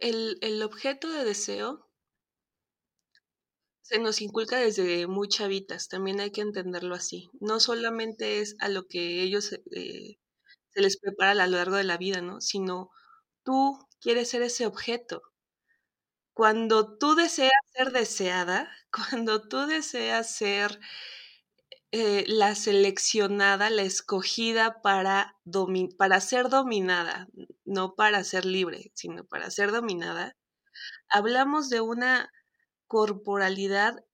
el, 0.00 0.36
el 0.42 0.62
objeto 0.62 1.10
de 1.10 1.24
deseo 1.24 1.88
se 3.82 3.98
nos 3.98 4.20
inculca 4.22 4.56
desde 4.58 5.08
muy 5.08 5.26
chavitas, 5.28 5.88
también 5.88 6.20
hay 6.20 6.30
que 6.30 6.42
entenderlo 6.42 6.94
así. 6.94 7.28
No 7.40 7.58
solamente 7.58 8.40
es 8.40 8.54
a 8.60 8.68
lo 8.68 8.86
que 8.86 9.22
ellos 9.22 9.52
eh, 9.72 10.18
se 10.70 10.80
les 10.82 10.98
prepara 10.98 11.32
a 11.32 11.46
lo 11.48 11.56
largo 11.58 11.76
de 11.76 11.84
la 11.84 11.98
vida, 11.98 12.20
¿no? 12.22 12.40
Sino 12.40 12.90
tú 13.44 13.78
quieres 14.00 14.30
ser 14.30 14.42
ese 14.42 14.66
objeto. 14.66 15.22
Cuando 16.38 16.96
tú 16.98 17.16
deseas 17.16 17.50
ser 17.74 17.90
deseada, 17.90 18.70
cuando 18.92 19.48
tú 19.48 19.66
deseas 19.66 20.30
ser 20.36 20.78
eh, 21.90 22.24
la 22.28 22.54
seleccionada, 22.54 23.70
la 23.70 23.82
escogida 23.82 24.80
para, 24.80 25.36
para 25.98 26.20
ser 26.20 26.48
dominada, 26.48 27.26
no 27.64 27.96
para 27.96 28.22
ser 28.22 28.44
libre, 28.44 28.92
sino 28.94 29.24
para 29.24 29.50
ser 29.50 29.72
dominada, 29.72 30.36
hablamos 31.08 31.70
de 31.70 31.80
una 31.80 32.30
corporalidad 32.86 34.04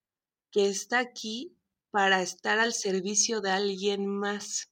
que 0.49 0.67
está 0.67 0.97
aquí 0.97 1.55
para 1.91 2.23
estar 2.23 2.57
al 2.57 2.73
servicio 2.73 3.39
de 3.39 3.51
alguien 3.51 4.07
más. 4.07 4.71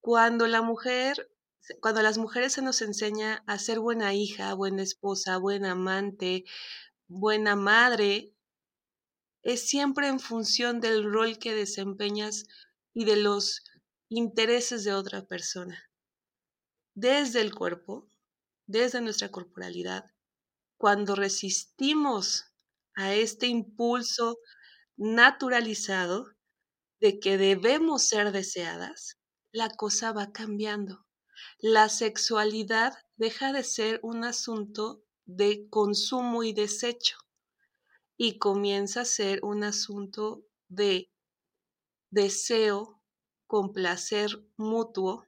Cuando 0.00 0.46
la 0.46 0.62
mujer, 0.62 1.30
cuando 1.80 2.00
a 2.00 2.02
las 2.02 2.18
mujeres 2.18 2.54
se 2.54 2.62
nos 2.62 2.82
enseña 2.82 3.42
a 3.46 3.58
ser 3.58 3.80
buena 3.80 4.14
hija, 4.14 4.54
buena 4.54 4.82
esposa, 4.82 5.38
buena 5.38 5.72
amante, 5.72 6.44
buena 7.08 7.56
madre, 7.56 8.32
es 9.42 9.66
siempre 9.68 10.08
en 10.08 10.20
función 10.20 10.80
del 10.80 11.04
rol 11.04 11.38
que 11.38 11.54
desempeñas 11.54 12.44
y 12.92 13.04
de 13.04 13.16
los 13.16 13.64
intereses 14.08 14.84
de 14.84 14.92
otra 14.92 15.26
persona. 15.26 15.90
Desde 16.94 17.40
el 17.40 17.54
cuerpo, 17.54 18.08
desde 18.66 19.00
nuestra 19.00 19.30
corporalidad, 19.30 20.10
cuando 20.76 21.14
resistimos 21.14 22.46
a 22.94 23.14
este 23.14 23.46
impulso 23.46 24.38
naturalizado 24.96 26.26
de 27.00 27.18
que 27.18 27.38
debemos 27.38 28.02
ser 28.02 28.32
deseadas, 28.32 29.18
la 29.52 29.70
cosa 29.70 30.12
va 30.12 30.32
cambiando. 30.32 31.06
La 31.58 31.88
sexualidad 31.88 32.94
deja 33.16 33.52
de 33.52 33.64
ser 33.64 34.00
un 34.02 34.24
asunto 34.24 35.02
de 35.24 35.68
consumo 35.68 36.42
y 36.42 36.52
desecho 36.52 37.18
y 38.16 38.38
comienza 38.38 39.02
a 39.02 39.04
ser 39.06 39.40
un 39.44 39.64
asunto 39.64 40.44
de 40.68 41.10
deseo 42.10 43.00
con 43.46 43.72
placer 43.72 44.44
mutuo, 44.56 45.26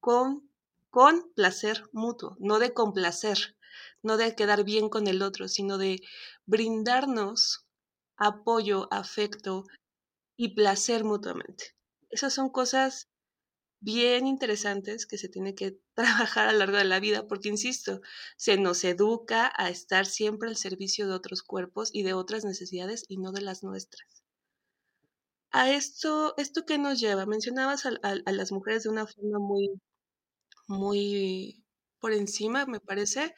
con, 0.00 0.50
con 0.90 1.32
placer 1.34 1.88
mutuo, 1.92 2.36
no 2.38 2.58
de 2.58 2.74
complacer, 2.74 3.56
no 4.02 4.16
de 4.16 4.34
quedar 4.34 4.64
bien 4.64 4.88
con 4.88 5.06
el 5.06 5.22
otro, 5.22 5.48
sino 5.48 5.78
de 5.78 6.00
brindarnos 6.44 7.66
apoyo, 8.16 8.88
afecto 8.92 9.64
y 10.36 10.54
placer 10.54 11.04
mutuamente. 11.04 11.74
Esas 12.10 12.34
son 12.34 12.50
cosas 12.50 13.08
bien 13.86 14.26
interesantes 14.26 15.06
que 15.06 15.16
se 15.16 15.28
tiene 15.28 15.54
que 15.54 15.78
trabajar 15.94 16.48
a 16.48 16.52
lo 16.52 16.58
largo 16.58 16.76
de 16.76 16.84
la 16.84 17.00
vida, 17.00 17.26
porque, 17.28 17.48
insisto, 17.48 18.00
se 18.36 18.58
nos 18.58 18.84
educa 18.84 19.52
a 19.56 19.70
estar 19.70 20.06
siempre 20.06 20.48
al 20.48 20.56
servicio 20.56 21.06
de 21.06 21.14
otros 21.14 21.42
cuerpos 21.42 21.90
y 21.92 22.02
de 22.02 22.12
otras 22.12 22.44
necesidades 22.44 23.04
y 23.08 23.18
no 23.18 23.30
de 23.32 23.42
las 23.42 23.62
nuestras. 23.62 24.24
A 25.52 25.70
esto, 25.70 26.34
¿esto 26.36 26.66
que 26.66 26.78
nos 26.78 26.98
lleva? 27.00 27.24
Mencionabas 27.26 27.86
a, 27.86 27.92
a 28.02 28.32
las 28.32 28.50
mujeres 28.52 28.82
de 28.82 28.90
una 28.90 29.06
forma 29.06 29.38
muy, 29.38 29.68
muy 30.66 31.64
por 32.00 32.12
encima, 32.12 32.66
me 32.66 32.80
parece. 32.80 33.34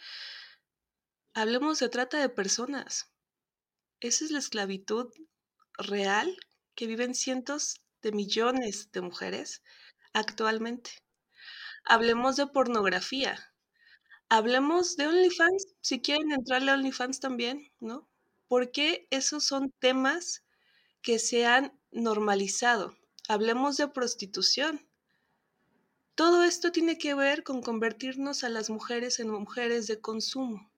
Hablemos 1.34 1.78
de 1.78 1.90
trata 1.90 2.18
de 2.18 2.30
personas. 2.30 3.12
Esa 4.00 4.24
es 4.24 4.30
la 4.30 4.38
esclavitud 4.38 5.12
real 5.76 6.34
que 6.74 6.86
viven 6.86 7.14
cientos 7.14 7.82
de 8.02 8.12
millones 8.12 8.90
de 8.92 9.02
mujeres 9.02 9.62
actualmente. 10.18 10.90
Hablemos 11.84 12.36
de 12.36 12.46
pornografía. 12.46 13.38
Hablemos 14.28 14.96
de 14.96 15.06
OnlyFans, 15.06 15.74
si 15.80 16.00
quieren 16.00 16.32
entrarle 16.32 16.70
a 16.70 16.74
OnlyFans 16.74 17.20
también, 17.20 17.72
¿no? 17.80 18.08
Porque 18.46 19.08
esos 19.10 19.44
son 19.44 19.72
temas 19.78 20.44
que 21.00 21.18
se 21.18 21.46
han 21.46 21.78
normalizado. 21.90 22.96
Hablemos 23.28 23.76
de 23.76 23.88
prostitución. 23.88 24.86
Todo 26.14 26.44
esto 26.44 26.72
tiene 26.72 26.98
que 26.98 27.14
ver 27.14 27.44
con 27.44 27.62
convertirnos 27.62 28.44
a 28.44 28.48
las 28.48 28.70
mujeres 28.70 29.20
en 29.20 29.30
mujeres 29.30 29.86
de 29.86 30.00
consumo. 30.00 30.70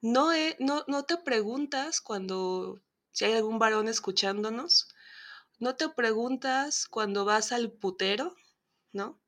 No, 0.00 0.30
no, 0.58 0.84
no 0.88 1.04
te 1.04 1.18
preguntas 1.18 2.00
cuando, 2.00 2.80
si 3.12 3.26
hay 3.26 3.34
algún 3.34 3.58
varón 3.58 3.86
escuchándonos, 3.88 4.88
no 5.60 5.76
te 5.76 5.90
preguntas 5.90 6.88
cuando 6.88 7.24
vas 7.24 7.52
al 7.52 7.70
putero, 7.70 8.34
¿no? 8.92 9.20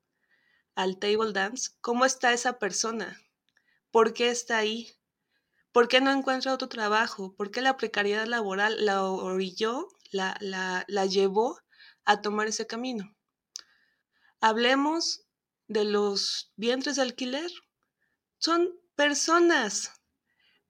Al 0.75 0.97
table 0.97 1.31
dance, 1.31 1.71
¿cómo 1.79 2.05
está 2.05 2.33
esa 2.33 2.57
persona? 2.57 3.21
¿Por 3.91 4.13
qué 4.13 4.29
está 4.29 4.57
ahí? 4.57 4.91
¿Por 5.71 5.87
qué 5.87 6.01
no 6.01 6.11
encuentra 6.11 6.53
otro 6.53 6.67
trabajo? 6.67 7.35
¿Por 7.35 7.51
qué 7.51 7.61
la 7.61 7.77
precariedad 7.77 8.25
laboral 8.25 8.83
la 8.83 9.03
orilló, 9.03 9.87
la, 10.11 10.35
la, 10.41 10.83
la 10.87 11.05
llevó 11.05 11.59
a 12.03 12.21
tomar 12.21 12.47
ese 12.47 12.65
camino? 12.65 13.15
Hablemos 14.41 15.27
de 15.67 15.85
los 15.85 16.51
vientres 16.55 16.95
de 16.95 17.03
alquiler. 17.03 17.51
Son 18.39 18.73
personas, 18.95 19.91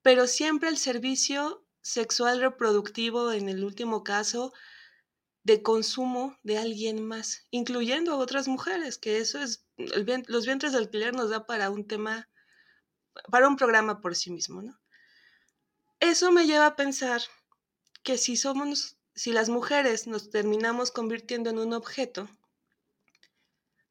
pero 0.01 0.27
siempre 0.27 0.67
el 0.67 0.77
servicio 0.77 1.65
sexual 1.81 2.41
reproductivo, 2.41 3.31
en 3.31 3.47
el 3.47 3.63
último 3.63 4.03
caso, 4.03 4.53
de 5.43 5.61
consumo 5.61 6.37
de 6.43 6.57
alguien 6.57 7.05
más, 7.05 7.47
incluyendo 7.51 8.13
a 8.13 8.17
otras 8.17 8.47
mujeres, 8.47 8.97
que 8.97 9.17
eso 9.17 9.39
es, 9.39 9.65
los 9.75 10.45
vientres 10.45 10.71
de 10.71 10.77
alquiler 10.77 11.13
nos 11.13 11.29
da 11.29 11.45
para 11.45 11.69
un 11.69 11.85
tema, 11.85 12.29
para 13.29 13.47
un 13.47 13.57
programa 13.57 13.99
por 13.99 14.15
sí 14.15 14.31
mismo, 14.31 14.61
¿no? 14.61 14.79
Eso 15.99 16.31
me 16.31 16.45
lleva 16.45 16.67
a 16.67 16.75
pensar 16.75 17.21
que 18.03 18.17
si 18.17 18.35
somos, 18.37 18.97
si 19.15 19.31
las 19.31 19.49
mujeres 19.49 20.07
nos 20.07 20.29
terminamos 20.29 20.91
convirtiendo 20.91 21.49
en 21.49 21.59
un 21.59 21.73
objeto, 21.73 22.29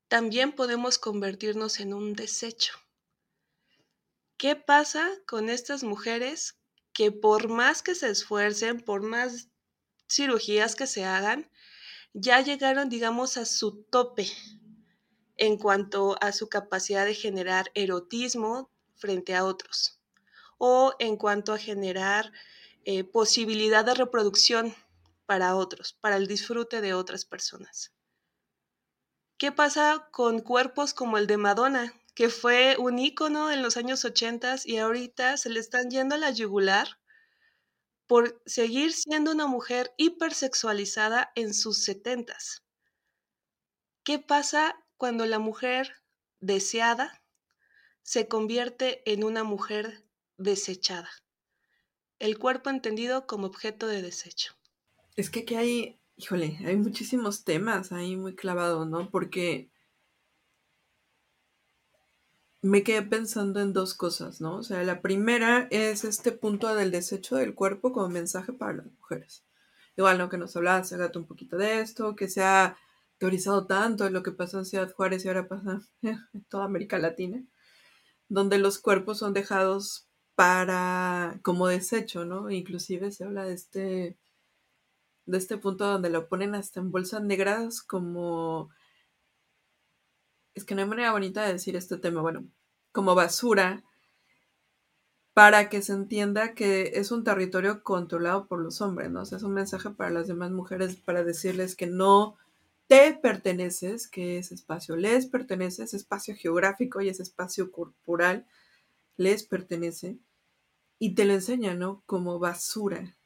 también 0.09 0.53
podemos 0.53 0.99
convertirnos 0.99 1.81
en 1.81 1.95
un 1.95 2.15
desecho. 2.15 2.75
¿Qué 4.37 4.57
pasa 4.57 5.09
con 5.27 5.49
estas 5.49 5.85
mujeres 5.85 6.59
que 6.93 7.13
por 7.13 7.49
más 7.49 7.83
que 7.83 7.95
se 7.95 8.11
esfuercen, 8.11 8.81
por 8.81 9.03
más 9.03 9.49
cirugías 10.15 10.77
que 10.77 10.87
se 10.87 11.05
hagan, 11.05 11.51
ya 12.13 12.41
llegaron, 12.41 12.89
digamos, 12.89 13.37
a 13.37 13.45
su 13.45 13.85
tope 13.85 14.31
en 15.37 15.57
cuanto 15.57 16.17
a 16.21 16.33
su 16.33 16.49
capacidad 16.49 17.07
de 17.07 17.15
generar 17.15 17.71
erotismo 17.75 18.71
frente 18.97 19.35
a 19.35 19.45
otros 19.45 20.01
o 20.59 20.95
en 20.99 21.17
cuanto 21.17 21.53
a 21.53 21.59
generar 21.59 22.33
eh, 22.85 23.05
posibilidad 23.05 23.85
de 23.85 23.95
reproducción 23.95 24.75
para 25.27 25.57
otros, 25.57 25.95
para 25.95 26.17
el 26.17 26.27
disfrute 26.27 26.81
de 26.81 26.95
otras 26.95 27.25
personas. 27.25 27.93
¿Qué 29.39 29.51
pasa 29.51 30.09
con 30.13 30.41
cuerpos 30.41 30.95
como 30.95 31.19
el 31.19 31.27
de 31.27 31.37
Madonna, 31.37 31.93
que 32.15 32.29
fue 32.29 32.77
un 32.79 32.99
ícono 32.99 33.51
en 33.51 33.63
los 33.63 33.77
años 33.77 34.05
80 34.05 34.57
y 34.65 34.77
ahorita 34.77 35.37
se 35.37 35.51
le 35.51 35.59
están 35.59 35.91
yendo 35.91 36.15
a 36.15 36.19
la 36.19 36.31
yugular 36.31 36.99
por 38.13 38.43
seguir 38.45 38.93
siendo 38.93 39.33
una 39.33 39.47
mujer 39.47 39.95
hipersexualizada 39.97 41.33
en 41.35 41.55
sus 41.55 41.83
setentas. 41.83 42.63
¿Qué 44.05 44.19
pasa 44.19 44.77
cuando 44.99 45.25
la 45.25 45.39
mujer 45.39 45.95
deseada 46.39 47.23
se 48.03 48.29
convierte 48.29 49.01
en 49.11 49.25
una 49.25 49.45
mujer 49.45 50.05
desechada? 50.37 51.09
El 52.19 52.37
cuerpo 52.39 52.69
entendido 52.69 53.27
como 53.27 53.47
objeto 53.47 53.87
de 53.87 54.03
desecho. 54.03 54.53
Es 55.17 55.31
que 55.31 55.41
aquí 55.41 55.55
hay, 55.55 55.99
híjole, 56.17 56.59
hay 56.67 56.77
muchísimos 56.77 57.45
temas 57.45 57.93
ahí 57.93 58.17
muy 58.17 58.35
clavados, 58.35 58.87
¿no? 58.87 59.11
Porque 59.11 59.71
me 62.63 62.85
quedé 62.85 63.03
pensando 63.03 63.61
en 63.61 63.73
dos 63.73 63.95
cosas, 63.95 64.41
¿no? 64.41 64.57
O 64.57 64.63
sea, 64.63 64.83
la 64.85 65.03
primera 65.03 65.67
es 65.71 66.05
este 66.05 66.31
punto 66.31 66.75
del 66.75 66.93
desecho 66.93 67.37
del 67.37 67.55
cuerpo 67.55 67.93
como 67.93 68.09
mensaje 68.09 68.53
para 68.53 68.75
las 68.75 68.87
mujeres. 68.87 69.45
Igual, 69.97 70.19
¿no? 70.19 70.29
Que 70.29 70.39
nos 70.39 70.57
hablabas, 70.57 70.93
gato 70.93 71.19
un 71.19 71.27
poquito 71.27 71.57
de 71.59 71.81
esto, 71.81 72.15
que 72.15 72.29
se 72.29 72.43
ha 72.43 72.77
teorizado 73.19 73.67
tanto 73.67 74.09
lo 74.11 74.23
que 74.23 74.33
pasó 74.33 74.59
en 74.59 74.65
Ciudad 74.65 74.93
Juárez 74.93 75.25
y 75.25 75.29
ahora 75.29 75.49
pasa 75.49 75.83
en 76.03 76.45
toda 76.49 76.65
América 76.65 76.99
Latina, 76.99 77.43
donde 78.29 78.59
los 78.59 78.79
cuerpos 78.79 79.19
son 79.19 79.35
dejados 79.35 80.07
para, 80.37 81.41
como 81.43 81.67
desecho, 81.67 82.25
¿no? 82.25 82.49
Inclusive 82.51 83.11
se 83.11 83.25
habla 83.25 83.45
de 83.45 83.55
este, 83.55 84.19
de 85.27 85.39
este 85.39 85.59
punto 85.59 85.85
donde 85.85 86.11
lo 86.11 86.29
ponen 86.29 86.55
hasta 86.55 86.81
en 86.81 86.93
bolsas 86.93 87.23
negras 87.23 87.83
como 87.83 88.71
es 90.55 90.65
que 90.65 90.75
no 90.75 90.83
hay 90.83 90.89
manera 90.89 91.13
bonita 91.13 91.45
de 91.45 91.53
decir 91.53 91.77
este 91.77 91.99
tema, 91.99 92.21
bueno, 92.23 92.47
como 92.93 93.15
basura, 93.15 93.85
para 95.35 95.71
que 95.71 95.81
se 95.81 95.95
entienda 95.95 96.55
que 96.55 96.93
es 96.95 97.11
un 97.11 97.25
territorio 97.25 97.83
controlado 97.83 98.47
por 98.47 98.61
los 98.61 98.81
hombres, 98.83 99.11
¿no? 99.11 99.23
O 99.23 99.25
sea, 99.25 99.39
es 99.39 99.45
un 99.45 99.55
mensaje 99.55 99.91
para 99.91 100.11
las 100.11 100.29
demás 100.29 100.51
mujeres 100.51 100.97
para 100.97 101.25
decirles 101.25 101.75
que 101.75 101.87
no 101.87 102.37
te 102.87 103.15
perteneces, 103.15 104.09
que 104.09 104.39
ese 104.39 104.55
espacio 104.55 104.97
les 104.97 105.27
pertenece, 105.27 105.85
ese 105.85 105.97
espacio 105.97 106.35
geográfico 106.37 107.01
y 107.01 107.09
ese 107.09 107.23
espacio 107.23 107.73
corporal 107.73 108.47
les 109.17 109.45
pertenece, 109.45 110.19
y 110.99 111.15
te 111.15 111.25
lo 111.25 111.33
enseña, 111.33 111.75
¿no? 111.75 112.03
Como 112.07 112.39
basura. 112.39 113.17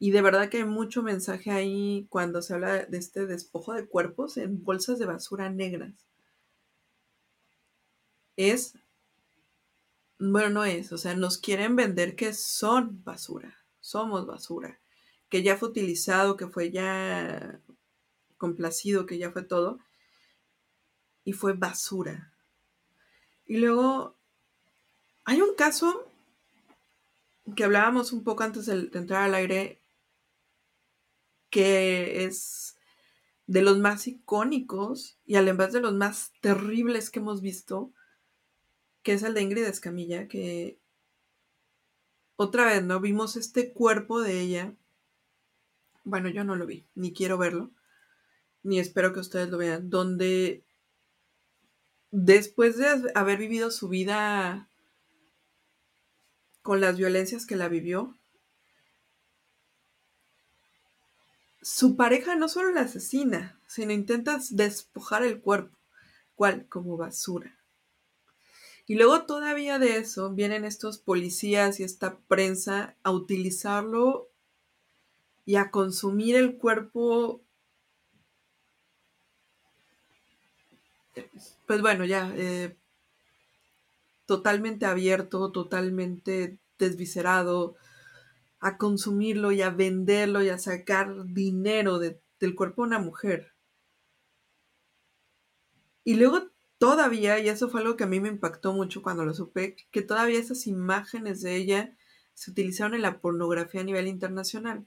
Y 0.00 0.12
de 0.12 0.22
verdad 0.22 0.48
que 0.48 0.58
hay 0.58 0.64
mucho 0.64 1.02
mensaje 1.02 1.50
ahí 1.50 2.06
cuando 2.08 2.40
se 2.40 2.54
habla 2.54 2.86
de 2.86 2.98
este 2.98 3.26
despojo 3.26 3.72
de 3.74 3.86
cuerpos 3.86 4.36
en 4.36 4.64
bolsas 4.64 4.98
de 4.98 5.06
basura 5.06 5.50
negras. 5.50 6.07
Es, 8.38 8.78
bueno, 10.20 10.48
no 10.50 10.64
es, 10.64 10.92
o 10.92 10.96
sea, 10.96 11.16
nos 11.16 11.38
quieren 11.38 11.74
vender 11.74 12.14
que 12.14 12.32
son 12.32 13.02
basura, 13.02 13.58
somos 13.80 14.28
basura, 14.28 14.78
que 15.28 15.42
ya 15.42 15.56
fue 15.56 15.70
utilizado, 15.70 16.36
que 16.36 16.46
fue 16.46 16.70
ya 16.70 17.60
complacido, 18.36 19.06
que 19.06 19.18
ya 19.18 19.32
fue 19.32 19.42
todo, 19.42 19.80
y 21.24 21.32
fue 21.32 21.54
basura. 21.54 22.32
Y 23.44 23.56
luego 23.56 24.16
hay 25.24 25.40
un 25.40 25.56
caso 25.56 26.08
que 27.56 27.64
hablábamos 27.64 28.12
un 28.12 28.22
poco 28.22 28.44
antes 28.44 28.66
de, 28.66 28.88
entrar 28.96 29.24
al 29.24 29.34
aire, 29.34 29.80
que 31.50 32.24
es 32.24 32.76
de 33.48 33.62
los 33.62 33.78
más 33.78 34.06
icónicos 34.06 35.18
y 35.26 35.34
además 35.34 35.72
de 35.72 35.80
los 35.80 35.94
más 35.94 36.30
terribles 36.40 37.10
que 37.10 37.18
hemos 37.18 37.40
visto, 37.40 37.92
que 39.02 39.12
es 39.12 39.22
el 39.22 39.34
de 39.34 39.42
Ingrid 39.42 39.64
Escamilla, 39.64 40.28
que 40.28 40.78
otra 42.36 42.66
vez, 42.66 42.82
¿no? 42.84 43.00
Vimos 43.00 43.36
este 43.36 43.72
cuerpo 43.72 44.20
de 44.20 44.40
ella. 44.40 44.74
Bueno, 46.04 46.28
yo 46.28 46.44
no 46.44 46.56
lo 46.56 46.66
vi, 46.66 46.86
ni 46.94 47.12
quiero 47.12 47.36
verlo, 47.36 47.70
ni 48.62 48.78
espero 48.78 49.12
que 49.12 49.20
ustedes 49.20 49.48
lo 49.48 49.58
vean, 49.58 49.90
donde 49.90 50.64
después 52.10 52.76
de 52.78 53.12
haber 53.14 53.38
vivido 53.38 53.70
su 53.70 53.88
vida 53.88 54.68
con 56.62 56.80
las 56.80 56.96
violencias 56.96 57.44
que 57.44 57.56
la 57.56 57.68
vivió, 57.68 58.16
su 61.60 61.96
pareja 61.96 62.36
no 62.36 62.48
solo 62.48 62.70
la 62.70 62.82
asesina, 62.82 63.60
sino 63.66 63.92
intenta 63.92 64.38
despojar 64.50 65.22
el 65.24 65.40
cuerpo, 65.40 65.76
cual 66.34 66.66
como 66.68 66.96
basura. 66.96 67.57
Y 68.88 68.96
luego 68.96 69.26
todavía 69.26 69.78
de 69.78 69.98
eso 69.98 70.30
vienen 70.32 70.64
estos 70.64 70.98
policías 70.98 71.78
y 71.78 71.84
esta 71.84 72.18
prensa 72.26 72.96
a 73.04 73.12
utilizarlo 73.12 74.30
y 75.44 75.56
a 75.56 75.70
consumir 75.70 76.34
el 76.34 76.56
cuerpo 76.56 77.42
pues 81.66 81.82
bueno, 81.82 82.06
ya 82.06 82.32
eh, 82.34 82.76
totalmente 84.24 84.86
abierto, 84.86 85.52
totalmente 85.52 86.58
desviscerado, 86.78 87.76
a 88.60 88.78
consumirlo 88.78 89.52
y 89.52 89.60
a 89.60 89.70
venderlo 89.70 90.42
y 90.42 90.48
a 90.48 90.58
sacar 90.58 91.26
dinero 91.26 91.98
del 91.98 92.54
cuerpo 92.56 92.82
de 92.82 92.88
una 92.88 92.98
mujer. 92.98 93.52
Y 96.04 96.14
luego 96.14 96.48
todavía, 96.78 97.38
y 97.38 97.48
eso 97.48 97.68
fue 97.68 97.80
algo 97.80 97.96
que 97.96 98.04
a 98.04 98.08
mí 98.08 98.20
me 98.20 98.28
impactó 98.28 98.72
mucho 98.72 99.02
cuando 99.02 99.24
lo 99.24 99.34
supe, 99.34 99.76
que 99.90 100.02
todavía 100.02 100.38
esas 100.38 100.66
imágenes 100.66 101.42
de 101.42 101.56
ella 101.56 101.96
se 102.34 102.50
utilizaron 102.50 102.94
en 102.94 103.02
la 103.02 103.20
pornografía 103.20 103.80
a 103.80 103.84
nivel 103.84 104.06
internacional. 104.06 104.86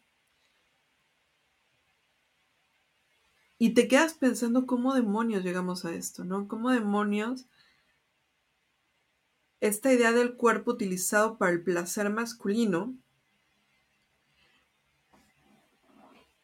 Y 3.58 3.74
te 3.76 3.88
quedas 3.88 4.16
pensando 4.16 4.66
cómo 4.66 4.96
demonios 4.96 5.44
llegamos 5.44 5.86
a 5.86 5.94
esto, 5.94 6.24
¿no? 6.24 6.48
¿Cómo 6.48 6.72
demonios 6.72 7.46
esta 9.60 9.94
idea 9.94 10.12
del 10.12 10.36
cuerpo 10.36 10.72
utilizado 10.72 11.38
para 11.38 11.52
el 11.52 11.62
placer 11.62 12.10
masculino, 12.10 12.96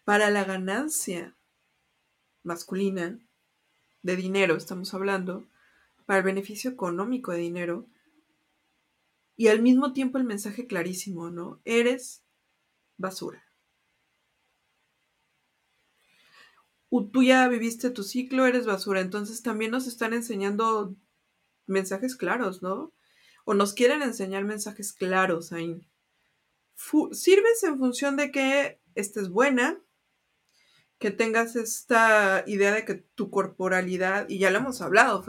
para 0.06 0.30
la 0.30 0.44
ganancia 0.44 1.36
masculina 2.44 3.20
de 4.02 4.16
dinero, 4.16 4.56
estamos 4.56 4.94
hablando, 4.94 5.48
para 6.06 6.20
el 6.20 6.26
beneficio 6.26 6.72
económico 6.72 7.32
de 7.32 7.40
dinero, 7.40 7.88
y 9.36 9.50
al 9.50 9.62
mismo 9.62 9.94
tiempo 9.94 10.18
el 10.18 10.24
mensaje 10.24 10.66
clarísimo, 10.66 11.30
¿no? 11.30 11.62
Eres 11.64 12.24
basura. 12.98 13.44
tú 17.12 17.22
ya 17.24 17.48
viviste 17.48 17.90
tu 17.92 18.04
ciclo, 18.04 18.48
eres 18.48 18.66
basura. 18.66 19.02
Entonces 19.02 19.44
también 19.44 19.72
nos 19.72 19.88
están 19.88 20.14
enseñando 20.14 20.96
mensajes 21.68 22.16
claros, 22.16 22.64
¿no? 22.64 22.94
O 23.46 23.54
nos 23.54 23.74
quieren 23.74 24.02
enseñar 24.02 24.44
mensajes 24.44 24.94
claros 24.94 25.52
ahí. 25.52 25.88
sirves 27.12 27.64
en 27.64 27.78
función 27.78 28.18
de 28.18 28.32
que 28.32 28.82
estés 28.96 29.30
buena, 29.30 29.80
que 31.00 31.12
tengas 31.12 31.56
esta 31.56 32.44
idea 32.48 32.74
de 32.74 32.86
que 32.86 32.96
tu 32.96 33.30
corporalidad, 33.30 34.28
y 34.30 34.40
ya 34.40 34.50
lo 34.52 34.60
hemos 34.60 34.82
hablado, 34.82 35.24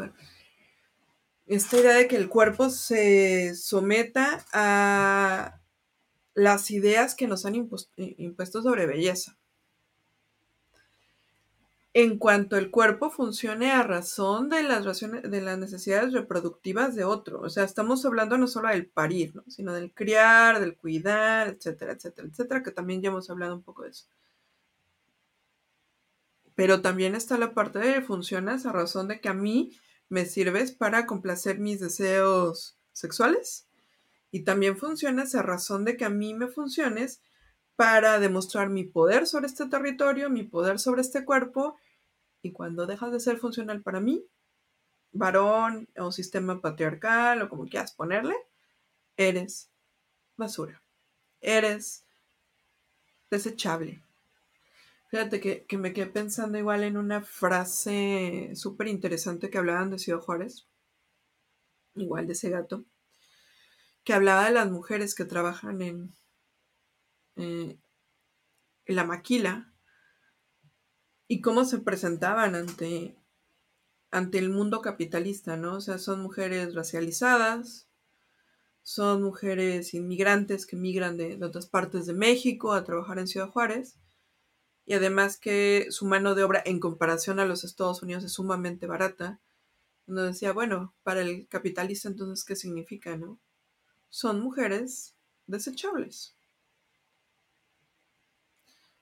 esta 1.47 1.79
idea 1.79 1.95
de 1.95 2.09
que 2.09 2.17
el 2.17 2.29
cuerpo 2.29 2.71
se 2.71 3.55
someta 3.55 4.45
a 4.53 5.61
las 6.35 6.71
ideas 6.71 7.15
que 7.15 7.27
nos 7.27 7.45
han 7.47 7.55
impuesto 7.57 8.63
sobre 8.63 8.87
belleza 8.87 9.39
en 12.01 12.19
cuanto 12.19 12.57
el 12.57 12.71
cuerpo 12.71 13.11
funcione 13.11 13.73
a 13.73 13.83
razón 13.83 14.49
de 14.49 14.63
las, 14.63 15.01
de 15.01 15.41
las 15.41 15.59
necesidades 15.59 16.13
reproductivas 16.13 16.95
de 16.95 17.03
otro. 17.03 17.41
O 17.41 17.51
sea, 17.51 17.65
estamos 17.65 18.05
hablando 18.05 18.39
no 18.39 18.47
solo 18.47 18.69
del 18.69 18.87
parir, 18.87 19.33
sino 19.49 19.73
del 19.73 19.93
criar, 19.93 20.61
del 20.61 20.77
cuidar, 20.77 21.49
etcétera, 21.49 21.95
etcétera, 21.95 22.29
etcétera, 22.29 22.63
que 22.63 22.71
también 22.71 23.03
ya 23.03 23.09
hemos 23.09 23.31
hablado 23.31 23.57
un 23.57 23.63
poco 23.63 23.83
de 23.83 23.91
eso. 23.91 24.07
Pero 26.59 26.83
también 26.83 27.15
está 27.15 27.39
la 27.39 27.55
parte 27.55 27.79
de 27.79 28.03
funcionas 28.03 28.67
a 28.67 28.73
razón 28.73 29.07
de 29.07 29.21
que 29.21 29.29
a 29.29 29.33
mí 29.33 29.79
me 30.09 30.27
sirves 30.27 30.73
para 30.73 31.07
complacer 31.07 31.61
mis 31.61 31.79
deseos 31.79 32.77
sexuales. 32.91 33.69
Y 34.33 34.43
también 34.43 34.77
funcionas 34.77 35.37
a 35.37 35.43
razón 35.43 35.85
de 35.85 35.97
que 35.97 36.05
a 36.05 36.11
mí 36.11 36.35
me 36.35 36.49
funciones 36.49 37.23
para 37.77 38.19
demostrar 38.19 38.71
mi 38.71 38.83
poder 38.83 39.29
sobre 39.29 39.47
este 39.47 39.67
territorio, 39.67 40.31
mi 40.31 40.43
poder 40.43 40.81
sobre 40.81 41.03
este 41.03 41.25
cuerpo, 41.25 41.77
y 42.43 42.51
cuando 42.51 42.87
dejas 42.87 43.13
de 43.13 43.21
ser 43.21 43.39
funcional 43.39 43.81
para 43.81 44.01
mí, 44.01 44.27
varón 45.13 45.89
o 45.97 46.11
sistema 46.11 46.61
patriarcal 46.61 47.41
o 47.41 47.49
como 47.49 47.69
quieras 47.69 47.93
ponerle, 47.93 48.35
eres 49.17 49.71
basura, 50.37 50.83
eres 51.41 52.05
desechable. 53.31 54.03
Fíjate 55.09 55.41
que, 55.41 55.65
que 55.67 55.79
me 55.79 55.93
quedé 55.93 56.07
pensando 56.07 56.59
igual 56.59 56.85
en 56.85 56.97
una 56.97 57.23
frase 57.23 58.53
súper 58.55 58.89
interesante 58.89 59.51
que 59.51 59.59
hablaban 59.59 59.91
de 59.91 59.99
Ciudad 59.99 60.21
Juárez, 60.21 60.69
igual 61.95 62.27
de 62.27 62.35
ese 62.35 62.51
gato, 62.51 62.85
que 64.05 64.13
hablaba 64.13 64.47
de 64.47 64.53
las 64.53 64.71
mujeres 64.71 65.15
que 65.15 65.25
trabajan 65.25 65.83
en, 65.83 66.15
eh, 67.37 67.79
la 68.87 69.05
maquila 69.05 69.73
y 71.29 71.41
cómo 71.41 71.65
se 71.65 71.79
presentaban 71.79 72.55
ante, 72.55 73.17
ante 74.11 74.39
el 74.39 74.51
mundo 74.51 74.81
capitalista, 74.81 75.57
¿no? 75.57 75.77
O 75.77 75.81
sea, 75.81 75.99
son 75.99 76.23
mujeres 76.23 76.75
racializadas, 76.75 77.89
son 78.83 79.23
mujeres 79.23 79.93
inmigrantes 79.93 80.65
que 80.67 80.77
migran 80.77 81.19
de, 81.19 81.39
otras 81.45 81.67
partes 81.67 82.07
de 82.07 82.15
México 82.15 82.73
a 82.73 82.85
trabajar 82.85 83.19
en 83.19 83.29
Ciudad 83.29 83.51
Juárez. 83.51 83.99
Y 84.89 84.95
además 84.95 85.37
que 85.37 85.89
su 85.91 86.07
mano 86.07 86.35
de 86.35 86.45
obra 86.45 86.63
en 86.65 86.81
comparación 86.81 87.41
a 87.41 87.45
los 87.45 87.63
Estados 87.63 88.03
Unidos 88.03 88.25
es 88.25 88.33
sumamente 88.33 88.87
barata. 88.87 89.39
Uno 90.07 90.23
decía, 90.23 90.55
bueno, 90.55 90.95
para 91.03 91.21
el 91.21 91.47
capitalista 91.47 92.09
entonces, 92.09 92.43
¿qué 92.43 92.57
significa, 92.57 93.15
no? 93.15 93.39
Son 94.09 94.41
mujeres 94.41 95.15
desechables. 95.47 96.35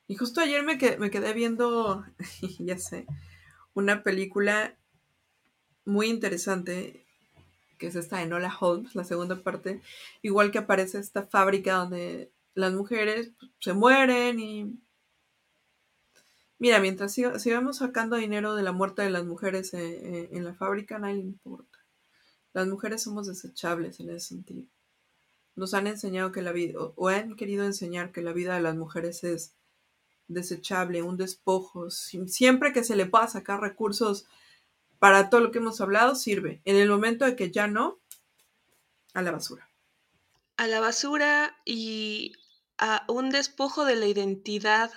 Y 0.09 0.17
justo 0.17 0.41
ayer 0.41 0.65
me, 0.65 0.77
me 0.99 1.09
quedé 1.09 1.33
viendo, 1.33 2.05
ya 2.59 2.79
sé, 2.79 3.07
una 3.73 4.03
película 4.03 4.77
muy 5.85 6.09
interesante, 6.09 7.07
que 7.79 7.87
es 7.87 7.95
esta 7.95 8.19
de 8.19 8.27
Nola 8.27 8.53
Holmes, 8.59 8.97
la 8.97 9.05
segunda 9.05 9.41
parte, 9.41 9.81
igual 10.21 10.51
que 10.51 10.59
aparece 10.59 10.99
esta 10.99 11.25
fábrica 11.25 11.75
donde 11.75 12.33
las 12.55 12.73
mujeres 12.73 13.31
pues, 13.39 13.53
se 13.61 13.73
mueren 13.73 14.41
y... 14.41 14.81
Mira, 16.59 16.81
mientras 16.81 17.13
sigamos 17.13 17.79
sacando 17.79 18.17
dinero 18.17 18.55
de 18.55 18.63
la 18.63 18.73
muerte 18.73 19.03
de 19.03 19.11
las 19.11 19.25
mujeres 19.25 19.75
eh, 19.75 19.79
eh, 19.81 20.29
en 20.33 20.45
la 20.45 20.55
fábrica, 20.55 20.97
a 20.97 20.99
nadie 20.99 21.17
le 21.17 21.23
importa. 21.23 21.79
Las 22.55 22.67
mujeres 22.67 23.03
somos 23.03 23.27
desechables 23.27 24.01
en 24.01 24.11
ese 24.11 24.29
sentido. 24.29 24.67
Nos 25.55 25.75
han 25.75 25.87
enseñado 25.87 26.33
que 26.33 26.41
la 26.41 26.53
vida, 26.53 26.79
o 26.79 27.09
han 27.09 27.37
querido 27.37 27.65
enseñar 27.65 28.13
que 28.13 28.23
la 28.23 28.33
vida 28.33 28.55
de 28.55 28.63
las 28.63 28.77
mujeres 28.77 29.23
es 29.25 29.55
desechable, 30.29 31.03
un 31.03 31.19
despojo. 31.19 31.91
Siempre 31.91 32.73
que 32.73 32.85
se 32.85 32.97
le 32.97 33.07
pueda 33.07 33.29
sacar 33.29 33.61
recursos 33.61 34.27
para 34.99 35.29
todo 35.29 35.43
lo 35.43 35.51
que 35.51 35.59
hemos 35.59 35.81
hablado, 35.83 36.15
sirve. 36.15 36.63
En 36.65 36.77
el 36.77 36.89
momento 36.89 37.27
de 37.27 37.37
que 37.37 37.51
ya 37.51 37.67
no, 37.67 37.99
a 39.13 39.23
la 39.23 39.31
basura. 39.31 39.69
A 40.57 40.67
la 40.67 40.81
basura 40.81 41.57
y 41.67 42.33
a 42.79 43.05
un 43.09 43.29
despojo 43.31 43.85
de 43.85 43.97
la 43.97 44.07
identidad 44.07 44.91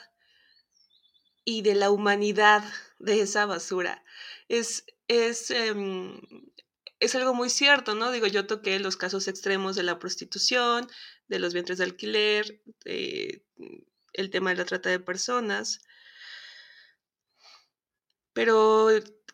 y 1.49 1.63
de 1.63 1.73
la 1.73 1.89
humanidad 1.89 2.63
de 2.99 3.21
esa 3.21 3.47
basura. 3.47 4.03
Es, 4.49 4.85
es, 5.07 5.49
em, 5.49 6.21
es 6.99 7.15
algo 7.15 7.33
muy 7.33 7.49
cierto, 7.49 7.95
¿no? 7.95 8.11
Digo, 8.11 8.27
yo 8.27 8.45
toqué 8.45 8.77
los 8.77 8.97
casos 8.97 9.27
extremos 9.27 9.75
de 9.75 9.81
la 9.81 9.97
prostitución, 9.97 10.87
de 11.27 11.39
los 11.39 11.55
vientres 11.55 11.79
de 11.79 11.85
alquiler, 11.85 12.61
el 12.85 14.29
tema 14.29 14.51
de 14.51 14.57
la 14.57 14.65
trata 14.65 14.91
de 14.91 14.99
personas, 14.99 15.81
pero 18.33 18.89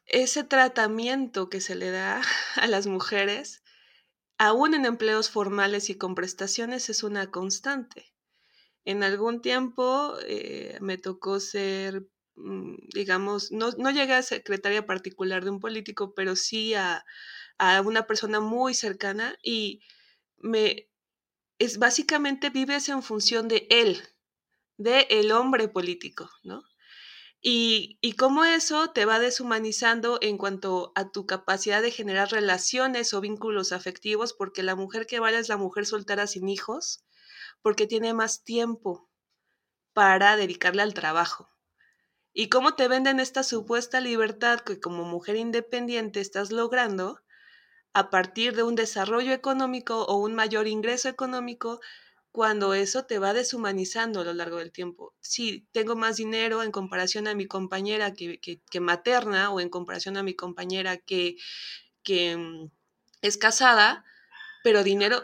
ese 0.06 0.46
tratamiento 0.46 1.50
que 1.50 1.60
se 1.60 1.76
le 1.76 1.92
da 1.92 2.22
a 2.56 2.68
las 2.68 2.88
mujeres, 2.88 3.62
aún 4.38 4.74
en 4.74 4.86
empleos 4.86 5.30
formales 5.30 5.90
y 5.90 5.98
con 5.98 6.16
prestaciones, 6.16 6.90
es 6.90 7.04
una 7.04 7.30
constante. 7.30 8.15
En 8.86 9.04
algún 9.04 9.42
tiempo 9.42 10.16
eh, 10.28 10.78
me 10.82 10.98
tocó 10.98 11.40
ser, 11.40 12.08
mm, 12.36 12.76
digamos, 12.94 13.52
no, 13.52 13.72
no, 13.78 13.92
llegué 13.92 14.14
a 14.14 14.22
secretaria 14.24 14.86
particular 14.86 15.44
de 15.44 15.50
un 15.52 15.60
político, 15.60 16.14
pero 16.14 16.36
sí 16.36 16.74
a, 16.76 17.04
a 17.58 17.82
una 17.82 18.08
persona 18.08 18.40
muy 18.40 18.74
cercana 18.74 19.38
y 19.44 19.82
me 20.38 20.88
es 21.60 21.80
básicamente 21.80 22.50
vives 22.50 22.90
en 22.90 23.02
función 23.04 23.48
de 23.48 23.68
él, 23.70 24.02
de 24.78 25.08
el 25.10 25.32
hombre 25.32 25.68
político, 25.68 26.30
¿no? 26.44 26.64
Y, 27.42 28.00
y 28.02 28.14
cómo 28.14 28.44
eso 28.46 28.90
te 28.92 29.06
va 29.06 29.20
deshumanizando 29.20 30.18
en 30.22 30.38
cuanto 30.38 30.92
a 30.96 31.12
tu 31.12 31.26
capacidad 31.28 31.82
de 31.82 31.92
generar 31.92 32.32
relaciones 32.32 33.14
o 33.14 33.22
vínculos 33.22 33.72
afectivos, 33.72 34.34
porque 34.34 34.64
la 34.64 34.76
mujer 34.76 35.06
que 35.08 35.20
vale 35.20 35.38
es 35.40 35.50
la 35.50 35.58
mujer 35.58 35.86
soltera 35.86 36.28
sin 36.28 36.50
hijos, 36.50 37.06
porque 37.66 37.88
tiene 37.88 38.14
más 38.14 38.44
tiempo 38.44 39.10
para 39.92 40.38
dedicarle 40.38 40.84
al 40.84 40.94
trabajo. 40.94 41.50
Y 42.32 42.48
cómo 42.48 42.76
te 42.76 42.88
venden 42.88 43.20
esta 43.20 43.42
supuesta 43.42 44.00
libertad 44.00 44.60
que 44.60 44.80
como 44.80 45.04
mujer 45.04 45.36
independiente 45.36 46.20
estás 46.22 46.52
logrando 46.52 47.22
a 47.92 48.12
partir 48.12 48.56
de 48.56 48.62
un 48.62 48.76
desarrollo 48.76 49.34
económico 49.34 50.04
o 50.04 50.18
un 50.18 50.36
mayor 50.36 50.68
ingreso 50.68 51.10
económico 51.10 51.80
cuando 52.32 52.76
eso 52.76 53.08
te 53.08 53.18
va 53.18 53.34
deshumanizando 53.34 54.22
a 54.22 54.26
lo 54.26 54.34
largo 54.34 54.58
del 54.58 54.72
tiempo. 54.72 55.16
Si 55.20 55.68
tengo 55.72 55.96
más 55.96 56.18
dinero 56.18 56.62
en 56.62 56.72
comparación 56.72 57.28
a 57.28 57.34
mi 57.34 57.48
compañera 57.48 58.14
que, 58.14 58.62
materna 58.80 59.50
o 59.50 59.60
en 59.60 59.70
comparación 59.70 60.18
a 60.18 60.24
mi 60.24 60.36
compañera 60.36 60.98
que, 60.98 61.36
que 62.04 62.38
mm, 62.38 62.70
es 63.24 63.38
casada, 63.40 64.06
pero 64.64 64.84
dinero, 64.84 65.24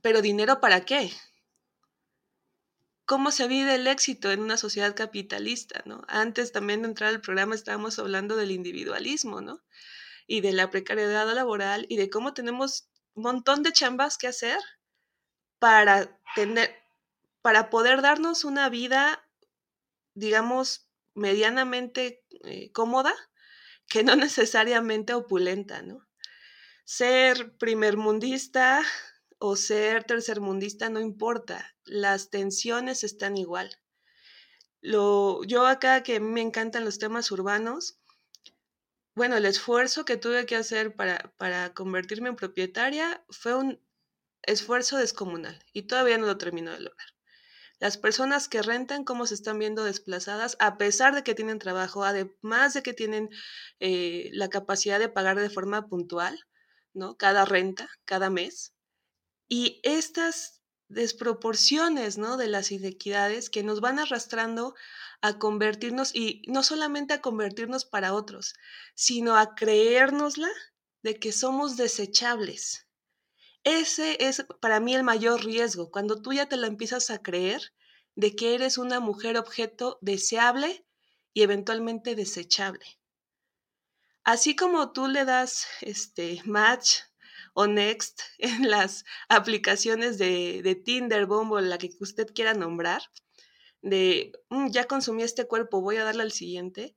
pero 0.00 0.22
dinero 0.22 0.58
para 0.58 0.86
qué? 0.86 1.12
¿Cómo 3.12 3.30
se 3.30 3.46
vive 3.46 3.74
el 3.74 3.86
éxito 3.88 4.32
en 4.32 4.40
una 4.40 4.56
sociedad 4.56 4.96
capitalista? 4.96 5.82
¿no? 5.84 6.02
Antes 6.08 6.50
también 6.50 6.80
de 6.80 6.88
entrar 6.88 7.10
al 7.10 7.20
programa 7.20 7.54
estábamos 7.54 7.98
hablando 7.98 8.36
del 8.36 8.50
individualismo, 8.50 9.42
¿no? 9.42 9.62
Y 10.26 10.40
de 10.40 10.52
la 10.52 10.70
precariedad 10.70 11.30
laboral 11.34 11.84
y 11.90 11.98
de 11.98 12.08
cómo 12.08 12.32
tenemos 12.32 12.88
un 13.12 13.24
montón 13.24 13.62
de 13.62 13.74
chambas 13.74 14.16
que 14.16 14.28
hacer 14.28 14.58
para 15.58 16.18
tener, 16.34 16.74
para 17.42 17.68
poder 17.68 18.00
darnos 18.00 18.44
una 18.44 18.70
vida, 18.70 19.22
digamos, 20.14 20.88
medianamente 21.12 22.24
eh, 22.44 22.72
cómoda, 22.72 23.12
que 23.90 24.04
no 24.04 24.16
necesariamente 24.16 25.12
opulenta, 25.12 25.82
¿no? 25.82 26.08
Ser 26.86 27.58
primermundista 27.58 28.82
o 29.44 29.56
ser 29.56 30.04
tercermundista 30.04 30.88
no 30.88 31.00
importa, 31.00 31.74
las 31.84 32.30
tensiones 32.30 33.02
están 33.02 33.36
igual. 33.36 33.76
Lo, 34.80 35.42
yo 35.42 35.66
acá 35.66 36.04
que 36.04 36.20
me 36.20 36.40
encantan 36.40 36.84
los 36.84 37.00
temas 37.00 37.28
urbanos, 37.32 37.98
bueno, 39.16 39.36
el 39.36 39.44
esfuerzo 39.44 40.04
que 40.04 40.16
tuve 40.16 40.46
que 40.46 40.54
hacer 40.54 40.94
para, 40.94 41.34
para 41.38 41.74
convertirme 41.74 42.28
en 42.28 42.36
propietaria 42.36 43.24
fue 43.30 43.56
un 43.56 43.80
esfuerzo 44.42 44.96
descomunal 44.96 45.58
y 45.72 45.82
todavía 45.88 46.18
no 46.18 46.26
lo 46.26 46.38
termino 46.38 46.70
de 46.70 46.78
lograr. 46.78 47.08
Las 47.80 47.98
personas 47.98 48.48
que 48.48 48.62
rentan, 48.62 49.02
cómo 49.02 49.26
se 49.26 49.34
están 49.34 49.58
viendo 49.58 49.82
desplazadas, 49.82 50.56
a 50.60 50.78
pesar 50.78 51.16
de 51.16 51.24
que 51.24 51.34
tienen 51.34 51.58
trabajo, 51.58 52.04
además 52.04 52.74
de 52.74 52.84
que 52.84 52.92
tienen 52.92 53.28
eh, 53.80 54.30
la 54.34 54.48
capacidad 54.48 55.00
de 55.00 55.08
pagar 55.08 55.40
de 55.40 55.50
forma 55.50 55.88
puntual, 55.88 56.38
¿no? 56.94 57.16
Cada 57.16 57.44
renta, 57.44 57.88
cada 58.04 58.30
mes. 58.30 58.72
Y 59.54 59.80
estas 59.82 60.62
desproporciones, 60.88 62.16
¿no? 62.16 62.38
De 62.38 62.46
las 62.46 62.72
inequidades 62.72 63.50
que 63.50 63.62
nos 63.62 63.82
van 63.82 63.98
arrastrando 63.98 64.74
a 65.20 65.38
convertirnos, 65.38 66.14
y 66.14 66.40
no 66.46 66.62
solamente 66.62 67.12
a 67.12 67.20
convertirnos 67.20 67.84
para 67.84 68.14
otros, 68.14 68.54
sino 68.94 69.36
a 69.36 69.54
creérnosla 69.54 70.48
de 71.02 71.18
que 71.18 71.32
somos 71.32 71.76
desechables, 71.76 72.88
ese 73.62 74.16
es 74.26 74.46
para 74.62 74.80
mí 74.80 74.94
el 74.94 75.02
mayor 75.02 75.44
riesgo, 75.44 75.90
cuando 75.90 76.22
tú 76.22 76.32
ya 76.32 76.46
te 76.46 76.56
la 76.56 76.66
empiezas 76.66 77.10
a 77.10 77.20
creer 77.20 77.74
de 78.14 78.34
que 78.34 78.54
eres 78.54 78.78
una 78.78 79.00
mujer 79.00 79.36
objeto 79.36 79.98
deseable 80.00 80.86
y 81.34 81.42
eventualmente 81.42 82.14
desechable. 82.14 82.86
Así 84.24 84.56
como 84.56 84.92
tú 84.92 85.08
le 85.08 85.26
das 85.26 85.66
este 85.82 86.40
match 86.46 87.00
o 87.54 87.66
next 87.66 88.20
en 88.38 88.70
las 88.70 89.04
aplicaciones 89.28 90.18
de, 90.18 90.60
de 90.62 90.74
Tinder, 90.74 91.26
Bumble, 91.26 91.68
la 91.68 91.78
que 91.78 91.90
usted 92.00 92.26
quiera 92.34 92.54
nombrar, 92.54 93.02
de 93.82 94.32
mm, 94.50 94.68
ya 94.70 94.86
consumí 94.86 95.22
este 95.22 95.46
cuerpo, 95.46 95.80
voy 95.80 95.96
a 95.96 96.04
darle 96.04 96.22
al 96.22 96.32
siguiente, 96.32 96.96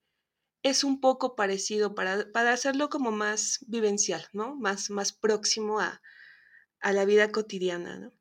es 0.64 0.84
un 0.84 1.00
poco 1.00 1.36
parecido 1.36 1.94
para, 1.94 2.32
para 2.32 2.52
hacerlo 2.54 2.90
como 2.90 3.12
más 3.12 3.60
vivencial, 3.68 4.28
¿no? 4.34 4.56
Más, 4.56 4.90
más 4.90 5.14
próximo 5.14 5.80
a, 5.80 6.02
a 6.80 6.92
la 6.92 7.06
vida 7.06 7.32
cotidiana. 7.32 8.12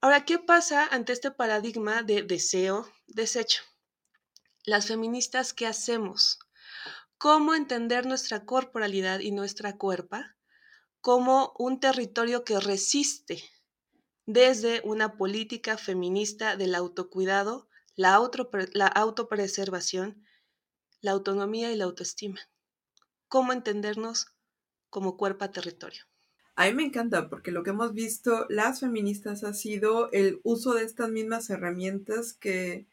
Ahora, 0.00 0.24
¿qué 0.24 0.38
pasa 0.38 0.86
ante 0.86 1.12
este 1.12 1.30
paradigma 1.30 2.02
de 2.02 2.22
deseo, 2.22 2.90
desecho? 3.06 3.62
Las 4.64 4.86
feministas, 4.86 5.52
¿qué 5.52 5.66
hacemos? 5.66 6.38
¿Cómo 7.18 7.54
entender 7.54 8.06
nuestra 8.06 8.44
corporalidad 8.44 9.20
y 9.20 9.30
nuestra 9.30 9.76
cuerpa 9.76 10.36
como 11.00 11.54
un 11.58 11.80
territorio 11.80 12.44
que 12.44 12.60
resiste 12.60 13.42
desde 14.26 14.80
una 14.84 15.16
política 15.16 15.76
feminista 15.76 16.56
del 16.56 16.74
autocuidado, 16.74 17.68
la, 17.96 18.20
la 18.72 18.86
autopreservación, 18.86 20.24
la 21.00 21.12
autonomía 21.12 21.72
y 21.72 21.76
la 21.76 21.84
autoestima? 21.84 22.40
¿Cómo 23.28 23.52
entendernos 23.52 24.34
como 24.88 25.16
cuerpo 25.16 25.48
territorio? 25.50 26.04
A 26.56 26.66
mí 26.66 26.74
me 26.74 26.84
encanta 26.84 27.30
porque 27.30 27.52
lo 27.52 27.62
que 27.62 27.70
hemos 27.70 27.94
visto 27.94 28.46
las 28.50 28.80
feministas 28.80 29.44
ha 29.44 29.54
sido 29.54 30.10
el 30.12 30.40
uso 30.42 30.74
de 30.74 30.84
estas 30.84 31.08
mismas 31.08 31.48
herramientas 31.48 32.34
que, 32.34 32.86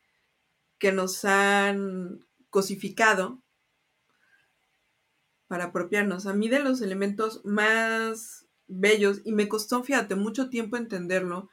que 0.78 0.92
nos 0.92 1.26
han 1.26 2.26
cosificado 2.50 3.44
para 5.48 5.66
apropiarnos. 5.66 6.26
A 6.26 6.34
mí 6.34 6.50
de 6.50 6.60
los 6.60 6.82
elementos 6.82 7.44
más 7.46 8.46
bellos, 8.68 9.22
y 9.26 9.32
me 9.32 9.48
costó, 9.48 9.84
fíjate, 9.84 10.16
mucho 10.16 10.50
tiempo 10.50 10.78
entenderlo, 10.78 11.50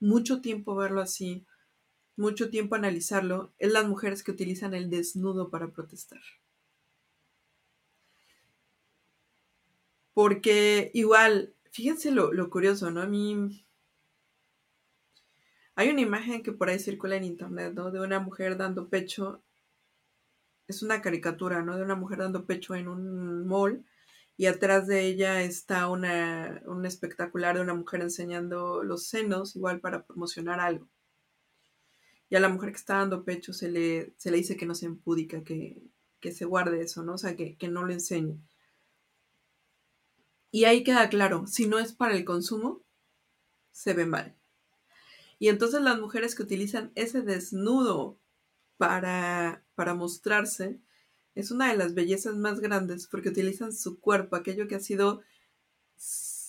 mucho 0.00 0.40
tiempo 0.40 0.74
verlo 0.74 1.00
así, 1.00 1.46
mucho 2.16 2.50
tiempo 2.50 2.74
analizarlo, 2.74 3.52
es 3.58 3.72
las 3.72 3.86
mujeres 3.86 4.22
que 4.22 4.32
utilizan 4.32 4.74
el 4.74 4.90
desnudo 4.90 5.50
para 5.50 5.70
protestar. 5.70 6.20
Porque 10.14 10.90
igual 10.94 11.54
Fíjense 11.76 12.10
lo, 12.10 12.48
curioso, 12.48 12.90
¿no? 12.90 13.02
A 13.02 13.06
mí 13.06 13.62
hay 15.74 15.90
una 15.90 16.00
imagen 16.00 16.42
que 16.42 16.50
por 16.52 16.70
ahí 16.70 16.78
circula 16.78 17.16
en 17.16 17.24
internet, 17.24 17.74
¿no? 17.74 17.90
De 17.90 18.00
una 18.00 18.18
mujer 18.18 18.56
dando 18.56 18.88
pecho. 18.88 19.42
Es 20.68 20.82
una 20.82 21.00
caricatura, 21.00 21.62
¿no? 21.62 21.76
De 21.76 21.82
una 21.82 21.94
mujer 21.94 22.18
dando 22.18 22.46
pecho 22.46 22.74
en 22.74 22.88
un 22.88 23.46
mall 23.46 23.84
y 24.36 24.46
atrás 24.46 24.86
de 24.86 25.06
ella 25.06 25.42
está 25.42 25.88
una, 25.88 26.62
un 26.66 26.84
espectacular 26.84 27.56
de 27.56 27.62
una 27.62 27.74
mujer 27.74 28.02
enseñando 28.02 28.82
los 28.82 29.06
senos, 29.06 29.56
igual 29.56 29.80
para 29.80 30.04
promocionar 30.04 30.60
algo. 30.60 30.88
Y 32.28 32.36
a 32.36 32.40
la 32.40 32.48
mujer 32.48 32.70
que 32.70 32.76
está 32.76 32.96
dando 32.98 33.24
pecho 33.24 33.52
se 33.52 33.70
le, 33.70 34.12
se 34.16 34.30
le 34.30 34.36
dice 34.36 34.56
que 34.56 34.66
no 34.66 34.74
se 34.74 34.86
empúdica, 34.86 35.42
que, 35.42 35.80
que 36.20 36.32
se 36.32 36.44
guarde 36.44 36.82
eso, 36.82 37.02
¿no? 37.02 37.14
O 37.14 37.18
sea, 37.18 37.34
que, 37.36 37.56
que 37.56 37.68
no 37.68 37.84
lo 37.84 37.92
enseñe. 37.92 38.38
Y 40.50 40.64
ahí 40.64 40.84
queda 40.84 41.08
claro, 41.08 41.46
si 41.46 41.66
no 41.66 41.78
es 41.78 41.92
para 41.92 42.14
el 42.14 42.24
consumo, 42.24 42.82
se 43.72 43.94
ve 43.94 44.06
mal. 44.06 44.34
Y 45.38 45.48
entonces 45.48 45.80
las 45.82 45.98
mujeres 45.98 46.34
que 46.34 46.42
utilizan 46.42 46.92
ese 46.94 47.22
desnudo 47.22 48.18
para, 48.76 49.64
para 49.74 49.94
mostrarse, 49.94 50.80
es 51.34 51.50
una 51.50 51.70
de 51.70 51.76
las 51.76 51.94
bellezas 51.94 52.36
más 52.36 52.60
grandes 52.60 53.06
porque 53.06 53.28
utilizan 53.28 53.72
su 53.72 54.00
cuerpo, 54.00 54.36
aquello 54.36 54.68
que 54.68 54.74
ha 54.74 54.80
sido 54.80 55.22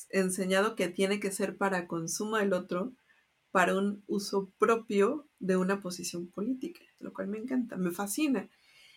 enseñado 0.09 0.75
que 0.75 0.87
tiene 0.87 1.19
que 1.19 1.31
ser 1.31 1.57
para 1.57 1.87
consumo 1.87 2.37
del 2.37 2.53
otro, 2.53 2.93
para 3.51 3.75
un 3.75 4.03
uso 4.07 4.51
propio 4.57 5.27
de 5.39 5.57
una 5.57 5.81
posición 5.81 6.27
política, 6.27 6.81
lo 6.99 7.13
cual 7.13 7.27
me 7.27 7.37
encanta, 7.37 7.75
me 7.75 7.91
fascina. 7.91 8.49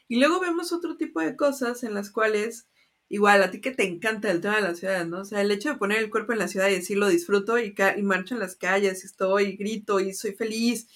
Y 0.07 0.19
luego 0.19 0.40
vemos 0.40 0.73
otro 0.73 0.97
tipo 0.97 1.21
de 1.21 1.37
cosas 1.37 1.83
en 1.83 1.95
las 1.95 2.11
cuales, 2.11 2.69
igual, 3.09 3.43
a 3.43 3.51
ti 3.51 3.61
que 3.61 3.71
te 3.71 3.85
encanta 3.85 4.31
el 4.31 4.40
tema 4.40 4.57
de 4.57 4.62
la 4.62 4.75
ciudad, 4.75 5.07
¿no? 5.07 5.21
O 5.21 5.25
sea, 5.25 5.40
el 5.40 5.51
hecho 5.51 5.71
de 5.71 5.79
poner 5.79 5.99
el 5.99 6.11
cuerpo 6.11 6.33
en 6.33 6.40
la 6.40 6.49
ciudad 6.49 6.69
y 6.69 6.75
decir 6.75 6.99
lo 6.99 7.09
disfruto 7.09 7.59
y, 7.59 7.75
y 7.97 8.03
marcho 8.03 8.35
en 8.35 8.40
las 8.40 8.57
calles 8.57 9.03
y 9.03 9.07
estoy, 9.07 9.57
grito 9.57 9.99
y 10.01 10.14
soy 10.14 10.33
feliz 10.33 10.88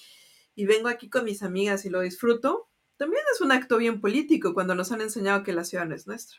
y 0.54 0.66
vengo 0.66 0.88
aquí 0.88 1.08
con 1.08 1.24
mis 1.24 1.42
amigas 1.42 1.84
y 1.84 1.90
lo 1.90 2.00
disfruto, 2.00 2.68
también 2.96 3.22
es 3.32 3.40
un 3.40 3.52
acto 3.52 3.76
bien 3.76 4.00
político 4.00 4.54
cuando 4.54 4.74
nos 4.74 4.92
han 4.92 5.00
enseñado 5.00 5.42
que 5.42 5.52
la 5.52 5.64
ciudad 5.64 5.86
no 5.86 5.94
es 5.94 6.06
nuestra. 6.06 6.38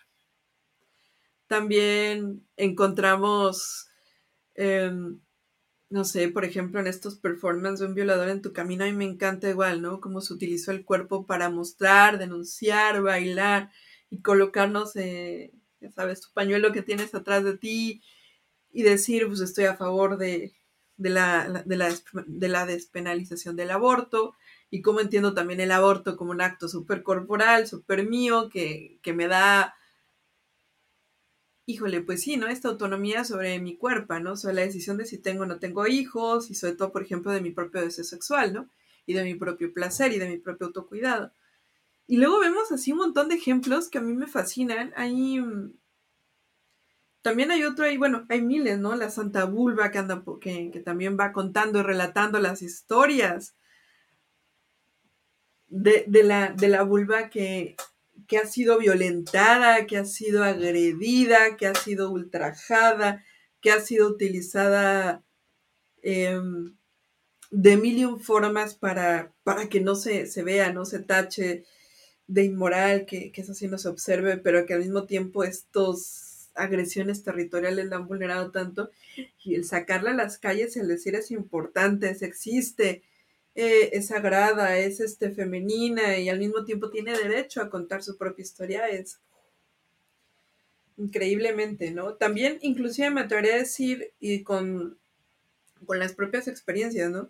También 1.47 2.47
encontramos, 2.57 3.87
em, 4.55 5.19
no 5.89 6.05
sé, 6.05 6.29
por 6.29 6.45
ejemplo, 6.45 6.79
en 6.79 6.87
estos 6.87 7.17
performances 7.17 7.81
de 7.81 7.87
un 7.87 7.95
violador 7.95 8.29
en 8.29 8.41
tu 8.41 8.53
camino, 8.53 8.83
a 8.83 8.87
mí 8.87 8.93
me 8.93 9.05
encanta 9.05 9.49
igual, 9.49 9.81
¿no? 9.81 10.01
Cómo 10.01 10.21
se 10.21 10.33
utilizó 10.33 10.71
el 10.71 10.85
cuerpo 10.85 11.25
para 11.25 11.49
mostrar, 11.49 12.17
denunciar, 12.17 13.01
bailar 13.01 13.71
y 14.09 14.21
colocarnos, 14.21 14.95
eh, 14.95 15.53
ya 15.81 15.91
sabes, 15.91 16.21
tu 16.21 16.29
pañuelo 16.33 16.71
que 16.71 16.81
tienes 16.81 17.13
atrás 17.15 17.43
de 17.43 17.57
ti 17.57 18.01
y 18.71 18.83
decir, 18.83 19.27
pues 19.27 19.41
estoy 19.41 19.65
a 19.65 19.77
favor 19.77 20.17
de, 20.17 20.55
la, 20.97 21.63
de 21.65 22.47
la 22.47 22.65
despenalización 22.65 23.55
del 23.55 23.71
aborto 23.71 24.35
y 24.69 24.81
cómo 24.81 24.99
entiendo 24.99 25.33
también 25.33 25.59
el 25.59 25.71
aborto 25.71 26.17
como 26.17 26.31
un 26.31 26.41
acto 26.41 26.67
súper 26.67 27.03
corporal, 27.03 27.67
súper 27.67 28.07
mío, 28.07 28.49
que, 28.49 28.99
me 29.15 29.27
da, 29.27 29.75
híjole, 31.65 32.01
pues 32.01 32.21
sí, 32.21 32.37
¿no? 32.37 32.47
Esta 32.47 32.69
autonomía 32.69 33.23
sobre 33.23 33.59
mi 33.59 33.77
cuerpo, 33.77 34.19
¿no? 34.19 34.35
Sobre 34.35 34.55
la 34.55 34.61
decisión 34.61 34.97
de 34.97 35.05
si 35.05 35.17
tengo 35.17 35.43
o 35.43 35.45
no 35.45 35.59
tengo 35.59 35.87
hijos 35.87 36.49
y 36.49 36.55
sobre 36.55 36.75
todo, 36.75 36.91
por 36.91 37.03
ejemplo, 37.03 37.31
de 37.31 37.41
mi 37.41 37.51
propio 37.51 37.81
deseo 37.81 38.03
sexual, 38.03 38.53
¿no? 38.53 38.69
Y 39.05 39.13
de 39.13 39.23
mi 39.23 39.35
propio 39.35 39.73
placer 39.73 40.11
y 40.13 40.19
de 40.19 40.27
mi 40.29 40.37
propio 40.37 40.67
autocuidado. 40.67 41.31
Y 42.07 42.17
luego 42.17 42.39
vemos 42.39 42.71
así 42.71 42.91
un 42.91 42.99
montón 42.99 43.29
de 43.29 43.35
ejemplos 43.35 43.89
que 43.89 43.99
a 43.99 44.01
mí 44.01 44.13
me 44.13 44.27
fascinan. 44.27 44.93
Hay... 44.95 45.39
También 47.25 47.49
hay 47.49 47.63
otro 47.63 47.85
ahí, 47.85 47.97
bueno, 47.97 48.23
hay 48.29 48.43
miles, 48.43 48.77
¿no? 48.77 48.95
La 48.95 49.09
Santa 49.09 49.45
Vulva 49.45 49.89
que 49.89 49.97
anda, 49.97 50.23
que, 50.39 50.69
que 50.71 50.79
también 50.79 51.17
va 51.19 51.31
contando 51.31 51.79
y 51.79 51.81
relatando 51.81 52.37
las 52.39 52.61
historias 52.61 53.55
de, 55.65 56.05
la, 56.23 56.51
de 56.51 56.67
la 56.67 56.83
vulva 56.83 57.31
que, 57.31 57.77
ha 58.39 58.45
sido 58.45 58.77
violentada, 58.77 59.87
que 59.87 59.97
ha 59.97 60.05
sido 60.05 60.43
agredida, 60.43 61.57
que 61.57 61.65
ha 61.65 61.73
sido 61.73 62.11
ultrajada, 62.11 63.23
que 63.59 63.71
ha 63.71 63.81
sido 63.81 64.07
utilizada 64.07 65.23
em, 66.03 66.77
de 67.49 67.77
mil 67.77 68.19
formas 68.19 68.75
para, 68.75 69.33
para 69.43 69.67
que 69.67 69.81
no 69.81 69.95
se, 69.95 70.29
vea, 70.43 70.71
no 70.71 70.85
se 70.85 70.99
tache 70.99 71.63
de 72.27 72.43
inmoral, 72.43 73.07
que, 73.07 73.31
que, 73.31 73.41
eso 73.41 73.55
sí 73.55 73.67
no 73.67 73.79
se 73.79 73.89
observe, 73.89 74.37
pero 74.37 74.67
que 74.67 74.75
al 74.75 74.81
mismo 74.81 75.07
tiempo 75.07 75.43
estos 75.43 76.24
agresiones 76.55 77.23
territoriales 77.23 77.85
la 77.87 77.97
han 77.97 78.07
vulnerado 78.07 78.51
tanto 78.51 78.91
y 79.43 79.55
el 79.55 79.65
sacarla 79.65 80.11
a 80.11 80.15
las 80.15 80.37
calles, 80.37 80.77
el 80.77 80.87
decir 80.87 81.15
es 81.15 81.31
importante, 81.31 82.09
es 82.09 82.21
existe, 82.21 83.03
eh, 83.55 83.91
es 83.93 84.07
sagrada, 84.07 84.77
es 84.77 84.99
este, 84.99 85.31
femenina 85.31 86.17
y 86.17 86.29
al 86.29 86.39
mismo 86.39 86.65
tiempo 86.65 86.89
tiene 86.89 87.17
derecho 87.17 87.61
a 87.61 87.69
contar 87.69 88.03
su 88.03 88.17
propia 88.17 88.43
historia, 88.43 88.87
es 88.89 89.19
increíblemente, 90.97 91.91
¿no? 91.91 92.15
También, 92.15 92.57
inclusive 92.61 93.09
me 93.11 93.21
atrevería 93.21 93.55
a 93.55 93.59
decir, 93.59 94.11
y 94.19 94.43
con, 94.43 94.97
con 95.85 95.99
las 95.99 96.13
propias 96.13 96.47
experiencias, 96.47 97.09
¿no? 97.09 97.29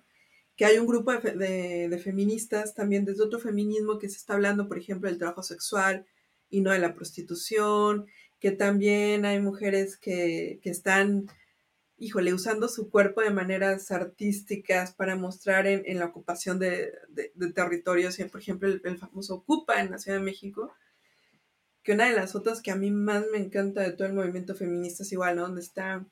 Que 0.55 0.65
hay 0.65 0.77
un 0.77 0.87
grupo 0.87 1.13
de, 1.13 1.89
de, 1.89 1.99
feministas 1.99 2.73
también 2.73 3.05
desde 3.05 3.23
otro 3.23 3.39
feminismo 3.39 3.99
que 3.99 4.09
se 4.09 4.17
está 4.17 4.33
hablando, 4.33 4.67
por 4.67 4.77
ejemplo, 4.77 5.09
del 5.09 5.19
trabajo 5.19 5.43
sexual 5.43 6.05
y 6.49 6.61
no 6.61 6.71
de 6.71 6.79
la 6.79 6.93
prostitución, 6.95 8.07
que 8.39 8.51
también 8.51 9.25
hay 9.25 9.39
mujeres 9.39 9.97
que, 9.97 10.59
que 10.61 10.69
están 10.69 11.27
híjole, 11.97 12.33
usando 12.33 12.67
su 12.67 12.89
cuerpo 12.89 13.21
de 13.21 13.29
maneras 13.29 13.91
artísticas 13.91 14.93
para 14.93 15.15
mostrar 15.15 15.65
en, 15.67 15.99
la 15.99 16.05
ocupación 16.05 16.59
de, 16.59 16.91
territorios, 17.53 18.17
por 18.31 18.41
ejemplo, 18.41 18.67
el, 18.69 18.97
famoso 18.97 19.35
Ocupa 19.35 19.81
en 19.81 19.91
la 19.91 19.97
Ciudad 19.97 20.17
de 20.17 20.23
México, 20.23 20.73
que 21.83 21.93
una 21.93 22.09
de 22.09 22.15
las 22.15 22.35
otras 22.35 22.61
que 22.61 22.71
a 22.71 22.75
mí 22.75 22.91
más 22.91 23.25
me 23.31 23.37
encanta 23.37 23.81
de 23.81 23.91
todo 23.91 24.07
el 24.07 24.13
movimiento 24.13 24.55
feminista 24.55 25.03
es 25.03 25.11
igual, 25.11 25.35
¿no? 25.35 25.43
Donde 25.43 25.61
está 25.61 26.05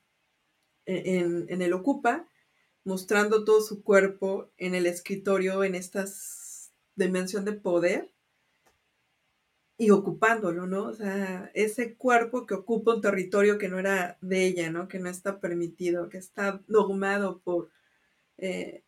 en, 0.85 1.45
en 1.49 1.61
el 1.61 1.73
Ocupa, 1.73 2.27
mostrando 2.85 3.43
todo 3.43 3.61
su 3.61 3.83
cuerpo 3.83 4.51
en 4.57 4.75
el 4.75 4.85
escritorio, 4.85 5.63
en 5.63 5.75
esta 5.75 6.05
dimensión 6.95 7.43
de 7.43 7.53
poder, 7.53 8.12
y 9.77 9.89
ocupándolo, 9.89 10.67
¿no? 10.67 10.85
O 10.85 10.93
sea, 10.93 11.51
ese 11.53 11.95
cuerpo 11.95 12.45
que 12.45 12.53
ocupa 12.53 12.95
un 12.95 13.01
territorio 13.01 13.57
que 13.57 13.69
no 13.69 13.79
era 13.79 14.17
de 14.21 14.45
ella, 14.45 14.69
¿no? 14.71 14.87
Que 14.87 14.99
no 14.99 15.09
está 15.09 15.39
permitido, 15.39 16.09
que 16.09 16.17
está 16.17 16.61
dogmado 16.67 17.39
por, 17.39 17.69
eh, 18.37 18.83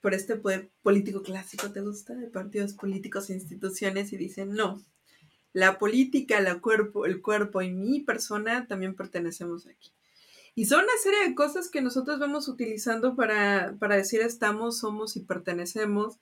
por 0.00 0.14
este 0.14 0.36
poder 0.36 0.70
político 0.82 1.22
clásico, 1.22 1.72
¿te 1.72 1.80
gusta? 1.80 2.14
De 2.14 2.28
partidos 2.28 2.74
políticos 2.74 3.30
e 3.30 3.34
instituciones 3.34 4.12
y 4.12 4.16
dicen, 4.18 4.52
no, 4.52 4.84
la 5.52 5.78
política, 5.78 6.38
el 6.38 6.60
cuerpo 6.60 7.62
y 7.62 7.70
mi 7.70 8.00
persona 8.00 8.66
también 8.66 8.94
pertenecemos 8.94 9.66
aquí. 9.66 9.92
Y 10.54 10.66
son 10.66 10.80
una 10.84 10.92
serie 11.02 11.28
de 11.28 11.34
cosas 11.34 11.70
que 11.70 11.80
nosotros 11.80 12.18
vamos 12.18 12.46
utilizando 12.48 13.16
para, 13.16 13.74
para 13.78 13.96
decir 13.96 14.20
estamos, 14.20 14.78
somos 14.78 15.16
y 15.16 15.20
pertenecemos 15.20 16.18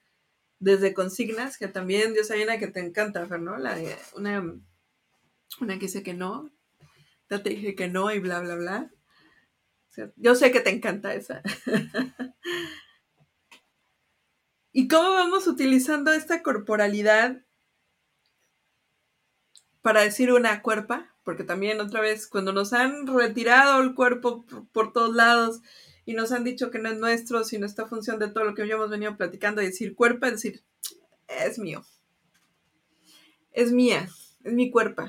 desde 0.60 0.94
consignas, 0.94 1.58
que 1.58 1.66
también, 1.68 2.12
Dios, 2.12 2.30
hay 2.30 2.42
una 2.42 2.58
que 2.58 2.68
te 2.68 2.80
encanta, 2.80 3.26
Fer, 3.26 3.40
¿no? 3.40 3.58
La 3.58 3.74
de 3.74 3.96
una, 4.14 4.54
una 5.60 5.74
que 5.74 5.86
dice 5.86 6.02
que 6.02 6.14
no, 6.14 6.52
ya 7.28 7.42
te 7.42 7.50
dije 7.50 7.74
que 7.74 7.88
no 7.88 8.12
y 8.12 8.20
bla, 8.20 8.40
bla, 8.40 8.54
bla. 8.56 8.90
yo 10.16 10.34
sé 10.34 10.52
que 10.52 10.60
te 10.60 10.70
encanta 10.70 11.14
esa. 11.14 11.42
¿Y 14.72 14.86
cómo 14.86 15.10
vamos 15.14 15.48
utilizando 15.48 16.12
esta 16.12 16.42
corporalidad 16.42 17.42
para 19.80 20.02
decir 20.02 20.32
una 20.32 20.62
cuerpa? 20.62 21.16
Porque 21.24 21.42
también 21.42 21.80
otra 21.80 22.00
vez, 22.00 22.28
cuando 22.28 22.52
nos 22.52 22.72
han 22.72 23.06
retirado 23.06 23.82
el 23.82 23.94
cuerpo 23.94 24.44
por 24.72 24.92
todos 24.92 25.14
lados, 25.14 25.62
y 26.04 26.14
nos 26.14 26.32
han 26.32 26.44
dicho 26.44 26.70
que 26.70 26.78
no 26.78 26.88
es 26.88 26.98
nuestro, 26.98 27.44
sino 27.44 27.66
esta 27.66 27.86
función 27.86 28.18
de 28.18 28.28
todo 28.28 28.44
lo 28.44 28.54
que 28.54 28.62
habíamos 28.62 28.90
venido 28.90 29.16
platicando, 29.16 29.60
decir 29.60 29.94
cuerpo, 29.94 30.26
es 30.26 30.32
decir, 30.32 30.62
es 31.28 31.58
mío. 31.58 31.84
Es 33.52 33.72
mía, 33.72 34.08
es 34.44 34.52
mi 34.52 34.70
cuerpo. 34.70 35.04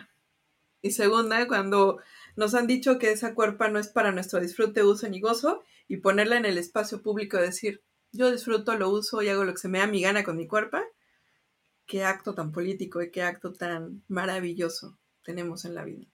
Y 0.82 0.92
segunda, 0.92 1.48
cuando 1.48 2.00
nos 2.36 2.56
han 2.56 2.68
dicho 2.68 2.98
que 2.98 3.12
esa 3.12 3.36
cuerpa 3.36 3.70
no 3.70 3.80
es 3.80 3.88
para 3.88 4.12
nuestro 4.12 4.40
disfrute, 4.40 4.84
uso 4.84 5.08
ni 5.08 5.20
gozo, 5.20 5.64
y 5.88 5.98
ponerla 5.98 6.38
en 6.38 6.46
el 6.46 6.58
espacio 6.58 7.02
público, 7.02 7.38
decir, 7.38 7.84
yo 8.12 8.32
disfruto, 8.32 8.76
lo 8.76 8.90
uso 8.90 9.22
y 9.22 9.30
hago 9.30 9.44
lo 9.44 9.54
que 9.54 9.60
se 9.60 9.70
me 9.70 9.80
da 9.80 9.88
mi 9.88 10.02
gana 10.02 10.24
con 10.24 10.38
mi 10.38 10.48
cuerpo, 10.48 10.78
qué 11.86 12.04
acto 12.04 12.34
tan 12.34 12.52
político 12.52 13.02
y 13.02 13.12
qué 13.12 13.24
acto 13.24 13.54
tan 13.54 14.04
maravilloso 14.08 14.98
tenemos 15.24 15.66
en 15.66 15.76
la 15.76 15.84
vida. 15.84 16.08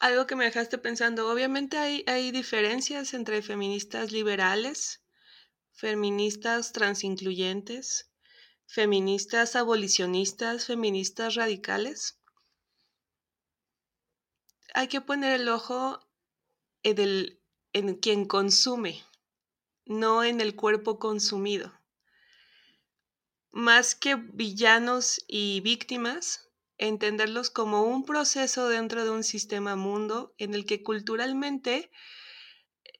Algo 0.00 0.26
que 0.28 0.36
me 0.36 0.44
dejaste 0.44 0.78
pensando, 0.78 1.28
obviamente 1.28 1.76
hay, 1.76 2.04
hay 2.06 2.30
diferencias 2.30 3.14
entre 3.14 3.42
feministas 3.42 4.12
liberales, 4.12 5.02
feministas 5.72 6.72
transincluyentes, 6.72 8.08
feministas 8.66 9.56
abolicionistas, 9.56 10.66
feministas 10.66 11.34
radicales. 11.34 12.20
Hay 14.74 14.86
que 14.86 15.00
poner 15.00 15.40
el 15.40 15.48
ojo 15.48 15.98
en, 16.84 17.00
el, 17.00 17.42
en 17.72 17.96
quien 17.96 18.24
consume, 18.24 19.02
no 19.84 20.22
en 20.22 20.40
el 20.40 20.54
cuerpo 20.54 21.00
consumido. 21.00 21.72
Más 23.50 23.96
que 23.96 24.14
villanos 24.14 25.24
y 25.26 25.60
víctimas, 25.62 26.47
entenderlos 26.78 27.50
como 27.50 27.82
un 27.82 28.04
proceso 28.04 28.68
dentro 28.68 29.04
de 29.04 29.10
un 29.10 29.24
sistema 29.24 29.76
mundo 29.76 30.34
en 30.38 30.54
el 30.54 30.64
que 30.64 30.82
culturalmente 30.82 31.90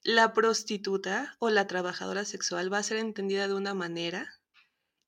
la 0.02 0.32
prostituta 0.32 1.36
o 1.38 1.50
la 1.50 1.66
trabajadora 1.66 2.24
sexual 2.24 2.72
va 2.72 2.78
a 2.78 2.82
ser 2.82 2.98
entendida 2.98 3.48
de 3.48 3.54
una 3.54 3.74
manera 3.74 4.28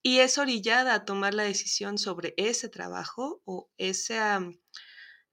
y 0.02 0.20
es 0.20 0.38
orillada 0.38 0.94
a 0.94 1.04
tomar 1.04 1.34
la 1.34 1.42
decisión 1.42 1.98
sobre 1.98 2.34
ese 2.36 2.68
trabajo 2.68 3.42
o 3.44 3.70
esa, 3.76 4.40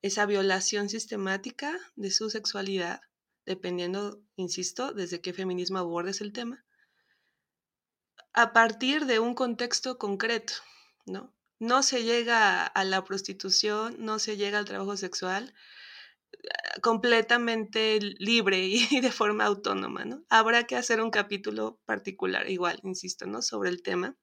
esa 0.02 0.26
violación 0.26 0.90
sistemática 0.90 1.78
de 1.96 2.12
su 2.12 2.30
sexualidad, 2.30 3.02
dependiendo, 3.46 4.22
insisto, 4.36 4.92
desde 4.92 5.22
qué 5.22 5.32
feminismo 5.32 5.78
abordes 5.78 6.20
el 6.22 6.34
tema, 6.34 6.66
a 8.34 8.52
partir 8.52 9.06
de 9.06 9.20
un 9.20 9.36
contexto 9.36 9.98
concreto, 9.98 10.54
¿no? 11.06 11.34
No 11.60 11.84
se 11.84 12.04
llega 12.04 12.66
a 12.66 12.84
la 12.84 13.04
prostitución, 13.04 13.96
no 14.00 14.20
se 14.20 14.38
llega 14.38 14.60
al 14.60 14.66
trabajo 14.66 14.98
sexual 14.98 15.54
completamente 16.82 18.00
libre 18.20 18.66
y 18.66 19.00
de 19.02 19.12
forma 19.12 19.46
autónoma, 19.46 20.06
¿no? 20.06 20.24
Habrá 20.30 20.66
que 20.66 20.76
hacer 20.76 21.02
un 21.02 21.12
capítulo 21.12 21.80
particular, 21.86 22.50
igual, 22.50 22.80
insisto, 22.84 23.26
¿no? 23.26 23.42
Sobre 23.42 23.70
el 23.70 23.82
tema. 23.82 24.18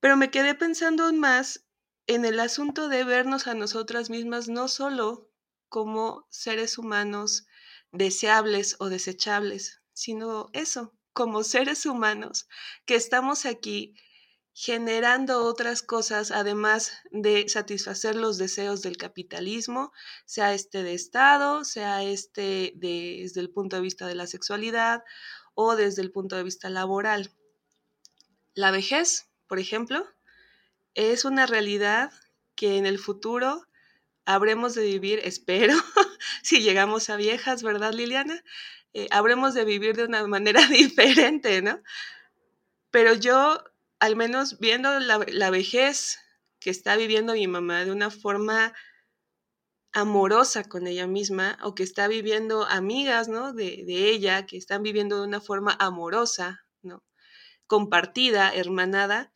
Pero 0.00 0.16
me 0.16 0.30
quedé 0.30 0.54
pensando 0.54 1.04
aún 1.04 1.20
más 1.20 1.64
en 2.06 2.24
el 2.24 2.40
asunto 2.40 2.88
de 2.88 3.04
vernos 3.04 3.46
a 3.46 3.54
nosotras 3.54 4.10
mismas 4.10 4.48
no 4.48 4.68
solo 4.68 5.30
como 5.68 6.26
seres 6.30 6.76
humanos 6.76 7.46
deseables 7.92 8.76
o 8.80 8.88
desechables, 8.88 9.80
sino 9.92 10.50
eso, 10.52 10.94
como 11.12 11.44
seres 11.44 11.86
humanos 11.86 12.48
que 12.84 12.96
estamos 12.96 13.46
aquí 13.46 13.94
generando 14.54 15.44
otras 15.44 15.82
cosas 15.82 16.30
además 16.30 16.92
de 17.10 17.48
satisfacer 17.48 18.16
los 18.16 18.36
deseos 18.38 18.82
del 18.82 18.96
capitalismo, 18.96 19.92
sea 20.26 20.52
este 20.52 20.82
de 20.82 20.94
Estado, 20.94 21.64
sea 21.64 22.02
este 22.02 22.72
desde 22.76 23.40
el 23.40 23.50
punto 23.50 23.76
de 23.76 23.82
vista 23.82 24.06
de 24.06 24.14
la 24.14 24.26
sexualidad 24.26 25.02
o 25.54 25.74
desde 25.76 26.02
el 26.02 26.10
punto 26.10 26.36
de 26.36 26.42
vista 26.42 26.68
laboral. 26.68 27.30
La 28.54 28.70
vejez, 28.70 29.30
por 29.46 29.58
ejemplo, 29.58 30.06
es 30.94 31.24
una 31.24 31.46
realidad 31.46 32.12
que 32.54 32.76
en 32.76 32.84
el 32.84 32.98
futuro 32.98 33.66
habremos 34.26 34.74
de 34.74 34.84
vivir, 34.84 35.20
espero, 35.24 35.74
si 36.42 36.60
llegamos 36.60 37.08
a 37.08 37.16
viejas, 37.16 37.62
¿verdad, 37.62 37.94
Liliana? 37.94 38.44
Eh, 38.92 39.08
habremos 39.10 39.54
de 39.54 39.64
vivir 39.64 39.96
de 39.96 40.04
una 40.04 40.26
manera 40.26 40.66
diferente, 40.68 41.62
¿no? 41.62 41.82
Pero 42.90 43.14
yo 43.14 43.64
al 44.02 44.16
menos 44.16 44.58
viendo 44.58 44.98
la, 44.98 45.50
vejez 45.50 46.18
que 46.58 46.70
está 46.70 46.96
viviendo 46.96 47.34
mi 47.34 47.46
mamá 47.46 47.84
de 47.84 47.92
una 47.92 48.10
forma 48.10 48.74
amorosa 49.92 50.64
con 50.64 50.88
ella 50.88 51.06
misma 51.06 51.56
o 51.62 51.76
que 51.76 51.84
está 51.84 52.08
viviendo 52.08 52.64
amigas, 52.64 53.28
¿no? 53.28 53.52
De, 53.52 53.84
de, 53.86 54.10
ella, 54.10 54.44
que 54.44 54.56
están 54.56 54.82
viviendo 54.82 55.20
de 55.20 55.28
una 55.28 55.40
forma 55.40 55.76
amorosa, 55.78 56.66
¿no? 56.82 57.04
Compartida, 57.68 58.52
hermanada. 58.52 59.32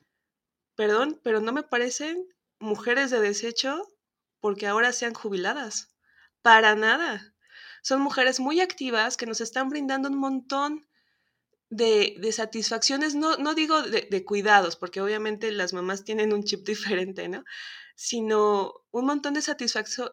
Perdón, 0.74 1.20
pero 1.22 1.40
no 1.40 1.52
me 1.52 1.62
parecen 1.62 2.26
mujeres 2.58 3.12
de 3.12 3.20
desecho 3.20 3.86
porque 4.40 4.66
ahora 4.66 4.92
sean 4.92 5.14
jubiladas. 5.14 5.94
Para 6.42 6.74
nada. 6.74 7.36
Son 7.82 8.00
mujeres 8.00 8.40
muy 8.40 8.60
activas 8.60 9.16
que 9.16 9.26
nos 9.26 9.40
están 9.40 9.68
brindando 9.68 10.08
un 10.08 10.18
montón 10.18 10.88
de, 11.70 12.30
satisfacciones, 12.32 13.14
no, 13.14 13.36
no 13.36 13.54
digo 13.54 13.82
de, 13.82 14.24
cuidados, 14.24 14.76
porque 14.76 15.00
obviamente 15.00 15.50
las 15.52 15.72
mamás 15.72 16.04
tienen 16.04 16.32
un 16.32 16.44
chip 16.44 16.66
diferente, 16.66 17.28
¿no? 17.28 17.44
Sino 17.96 18.84
un 18.90 19.06
montón 19.06 19.34
de, 19.34 19.40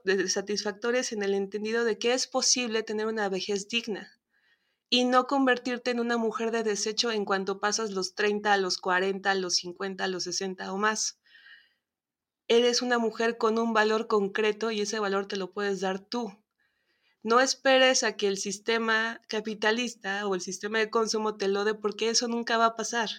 de 0.03 0.29
satisfactores 0.29 1.11
en 1.11 1.23
el 1.23 1.33
entendido 1.33 1.83
de 1.83 1.97
que 1.97 2.13
es 2.13 2.27
posible 2.27 2.83
tener 2.83 3.07
una 3.07 3.29
vejez 3.29 3.67
digna 3.67 4.19
y 4.89 5.05
no 5.05 5.25
convertirte 5.25 5.91
en 5.91 5.99
una 5.99 6.17
mujer 6.17 6.51
de 6.51 6.63
desecho 6.63 7.11
en 7.11 7.25
cuanto 7.25 7.59
pasas 7.59 7.91
los 7.91 8.15
30, 8.15 8.55
los 8.57 8.77
40, 8.77 9.33
los 9.35 9.55
50, 9.55 10.07
los 10.07 10.23
60 10.23 10.71
o 10.71 10.77
más. 10.77 11.19
Eres 12.47 12.81
una 12.81 12.99
mujer 12.99 13.37
con 13.37 13.57
un 13.57 13.73
valor 13.73 14.07
concreto 14.07 14.69
y 14.69 14.81
ese 14.81 14.99
valor 14.99 15.27
te 15.27 15.35
lo 15.35 15.51
puedes 15.51 15.81
dar 15.81 15.99
tú, 15.99 16.42
no 17.23 17.39
esperes 17.39 18.03
a 18.03 18.17
que 18.17 18.27
el 18.27 18.37
sistema 18.37 19.21
capitalista 19.29 20.27
o 20.27 20.35
el 20.35 20.41
sistema 20.41 20.79
de 20.79 20.89
consumo 20.89 21.37
te 21.37 21.47
lo 21.47 21.63
dé 21.63 21.73
porque 21.73 22.09
eso 22.09 22.27
nunca 22.27 22.57
va 22.57 22.65
a 22.65 22.75
pasar. 22.75 23.09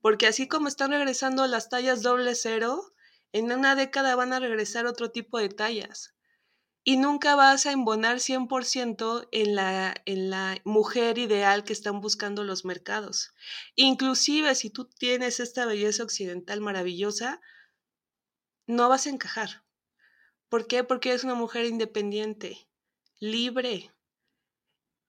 Porque 0.00 0.26
así 0.26 0.48
como 0.48 0.66
están 0.66 0.92
regresando 0.92 1.46
las 1.46 1.68
tallas 1.68 2.02
doble 2.02 2.34
cero, 2.34 2.94
en 3.32 3.52
una 3.52 3.74
década 3.74 4.16
van 4.16 4.32
a 4.32 4.40
regresar 4.40 4.86
otro 4.86 5.10
tipo 5.10 5.38
de 5.38 5.50
tallas. 5.50 6.14
Y 6.84 6.96
nunca 6.96 7.36
vas 7.36 7.66
a 7.66 7.72
embonar 7.72 8.16
100% 8.16 9.28
en 9.30 9.54
la, 9.54 9.94
en 10.06 10.30
la 10.30 10.56
mujer 10.64 11.18
ideal 11.18 11.64
que 11.64 11.74
están 11.74 12.00
buscando 12.00 12.44
los 12.44 12.64
mercados. 12.64 13.34
Inclusive 13.74 14.54
si 14.54 14.70
tú 14.70 14.86
tienes 14.86 15.38
esta 15.38 15.66
belleza 15.66 16.02
occidental 16.02 16.62
maravillosa, 16.62 17.42
no 18.66 18.88
vas 18.88 19.06
a 19.06 19.10
encajar. 19.10 19.64
¿Por 20.48 20.66
qué? 20.66 20.82
Porque 20.82 21.10
eres 21.10 21.24
una 21.24 21.34
mujer 21.34 21.66
independiente 21.66 22.67
libre 23.20 23.90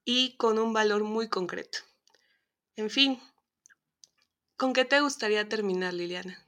y 0.05 0.35
con 0.37 0.57
un 0.59 0.73
valor 0.73 1.03
muy 1.03 1.29
concreto. 1.29 1.79
En 2.75 2.89
fin, 2.89 3.19
¿con 4.57 4.73
qué 4.73 4.85
te 4.85 5.01
gustaría 5.01 5.47
terminar, 5.47 5.93
Liliana? 5.93 6.45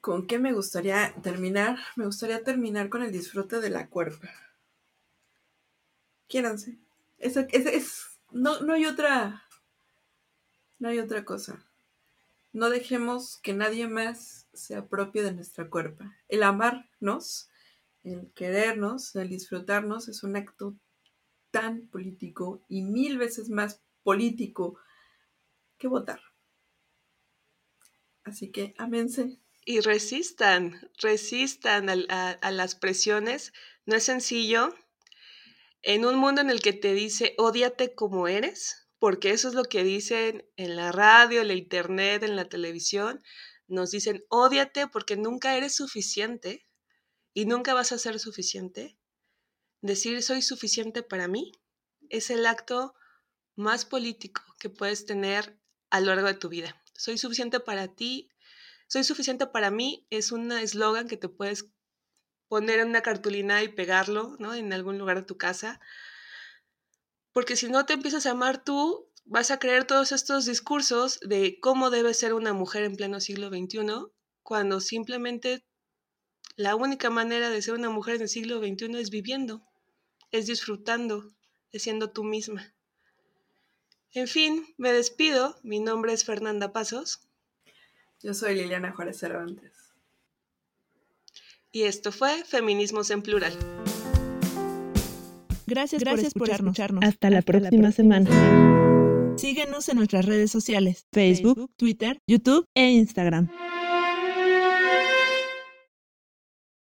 ¿Con 0.00 0.26
qué 0.26 0.38
me 0.38 0.52
gustaría 0.52 1.14
terminar? 1.22 1.78
Me 1.96 2.06
gustaría 2.06 2.42
terminar 2.42 2.88
con 2.88 3.02
el 3.02 3.12
disfrute 3.12 3.60
de 3.60 3.70
la 3.70 3.88
cuerpa. 3.88 4.28
Quiéranse. 6.26 6.78
Es, 7.18 7.36
es, 7.36 8.18
no, 8.30 8.60
no 8.60 8.74
hay 8.74 8.86
otra. 8.86 9.44
No 10.78 10.88
hay 10.88 10.98
otra 10.98 11.24
cosa. 11.24 11.64
No 12.52 12.70
dejemos 12.70 13.38
que 13.38 13.54
nadie 13.54 13.88
más 13.88 14.46
se 14.52 14.76
apropie 14.76 15.22
de 15.22 15.32
nuestra 15.32 15.70
cuerpa. 15.70 16.14
El 16.28 16.42
amarnos, 16.42 17.48
el 18.02 18.30
querernos, 18.34 19.14
el 19.16 19.28
disfrutarnos 19.28 20.08
es 20.08 20.22
un 20.22 20.36
acto 20.36 20.74
tan 21.54 21.86
político 21.86 22.64
y 22.68 22.82
mil 22.82 23.16
veces 23.16 23.48
más 23.48 23.80
político 24.02 24.76
que 25.78 25.86
votar. 25.86 26.20
Así 28.24 28.50
que 28.50 28.74
amense. 28.76 29.38
Y 29.64 29.78
resistan, 29.78 30.90
resistan 30.98 31.88
a, 32.10 32.50
las 32.50 32.74
presiones. 32.74 33.52
No 33.86 33.94
es 33.94 34.02
sencillo. 34.02 34.74
En 35.82 36.04
un 36.04 36.16
mundo 36.16 36.40
en 36.40 36.50
el 36.50 36.60
que 36.60 36.72
te 36.72 36.92
dice, 36.92 37.36
odiate 37.38 37.94
como 37.94 38.26
eres, 38.26 38.88
porque 38.98 39.30
eso 39.30 39.46
es 39.46 39.54
lo 39.54 39.62
que 39.62 39.84
dicen 39.84 40.44
en 40.56 40.74
la 40.74 40.90
radio, 40.90 41.42
en 41.42 41.48
la 41.48 41.54
internet, 41.54 42.24
en 42.24 42.34
la 42.34 42.48
televisión, 42.48 43.22
nos 43.68 43.92
dicen, 43.92 44.24
odiate 44.28 44.88
porque 44.88 45.16
nunca 45.16 45.56
eres 45.56 45.76
suficiente 45.76 46.66
y 47.32 47.46
nunca 47.46 47.74
vas 47.74 47.92
a 47.92 47.98
ser 47.98 48.18
suficiente. 48.18 48.98
Decir 49.84 50.22
soy 50.22 50.40
suficiente 50.40 51.02
para 51.02 51.28
mí 51.28 51.52
es 52.08 52.30
el 52.30 52.46
acto 52.46 52.94
más 53.54 53.84
político 53.84 54.40
que 54.58 54.70
puedes 54.70 55.04
tener 55.04 55.60
a 55.90 56.00
lo 56.00 56.06
largo 56.06 56.26
de 56.26 56.32
tu 56.32 56.48
vida. 56.48 56.82
Soy 56.94 57.18
suficiente 57.18 57.60
para 57.60 57.88
ti, 57.88 58.30
soy 58.88 59.04
suficiente 59.04 59.46
para 59.46 59.70
mí 59.70 60.06
es 60.08 60.32
un 60.32 60.50
eslogan 60.52 61.06
que 61.06 61.18
te 61.18 61.28
puedes 61.28 61.66
poner 62.48 62.78
en 62.78 62.88
una 62.88 63.02
cartulina 63.02 63.62
y 63.62 63.68
pegarlo 63.68 64.36
¿no? 64.38 64.54
en 64.54 64.72
algún 64.72 64.96
lugar 64.96 65.18
de 65.18 65.26
tu 65.26 65.36
casa. 65.36 65.80
Porque 67.32 67.54
si 67.54 67.68
no 67.68 67.84
te 67.84 67.92
empiezas 67.92 68.24
a 68.24 68.30
amar 68.30 68.64
tú, 68.64 69.12
vas 69.26 69.50
a 69.50 69.58
creer 69.58 69.86
todos 69.86 70.12
estos 70.12 70.46
discursos 70.46 71.20
de 71.20 71.60
cómo 71.60 71.90
debe 71.90 72.14
ser 72.14 72.32
una 72.32 72.54
mujer 72.54 72.84
en 72.84 72.96
pleno 72.96 73.20
siglo 73.20 73.50
XXI, 73.50 73.84
cuando 74.42 74.80
simplemente 74.80 75.62
la 76.56 76.74
única 76.74 77.10
manera 77.10 77.50
de 77.50 77.60
ser 77.60 77.74
una 77.74 77.90
mujer 77.90 78.14
en 78.14 78.22
el 78.22 78.28
siglo 78.30 78.60
XXI 78.60 78.98
es 78.98 79.10
viviendo 79.10 79.62
es 80.34 80.46
disfrutando, 80.46 81.30
es 81.70 81.84
siendo 81.84 82.10
tú 82.10 82.24
misma. 82.24 82.74
En 84.12 84.26
fin, 84.26 84.64
me 84.78 84.92
despido. 84.92 85.56
Mi 85.62 85.78
nombre 85.78 86.12
es 86.12 86.24
Fernanda 86.24 86.72
Pasos. 86.72 87.20
Yo 88.20 88.34
soy 88.34 88.56
Liliana 88.56 88.92
Juárez 88.92 89.18
Cervantes. 89.18 89.72
Y 91.70 91.82
esto 91.82 92.10
fue 92.10 92.42
Feminismos 92.44 93.10
en 93.10 93.22
Plural. 93.22 93.52
Gracias, 95.66 96.02
Gracias 96.02 96.34
por, 96.34 96.48
escucharnos. 96.48 97.04
Hasta, 97.04 97.30
la, 97.30 97.42
próxima 97.42 97.92
semana. 97.92 98.28
Síguenos 99.36 99.88
en 99.88 99.96
nuestras 99.96 100.24
redes 100.24 100.50
sociales, 100.50 101.06
Facebook, 101.12 101.70
Twitter, 101.76 102.18
YouTube 102.26 102.66
e 102.74 102.90
Instagram. 102.90 103.50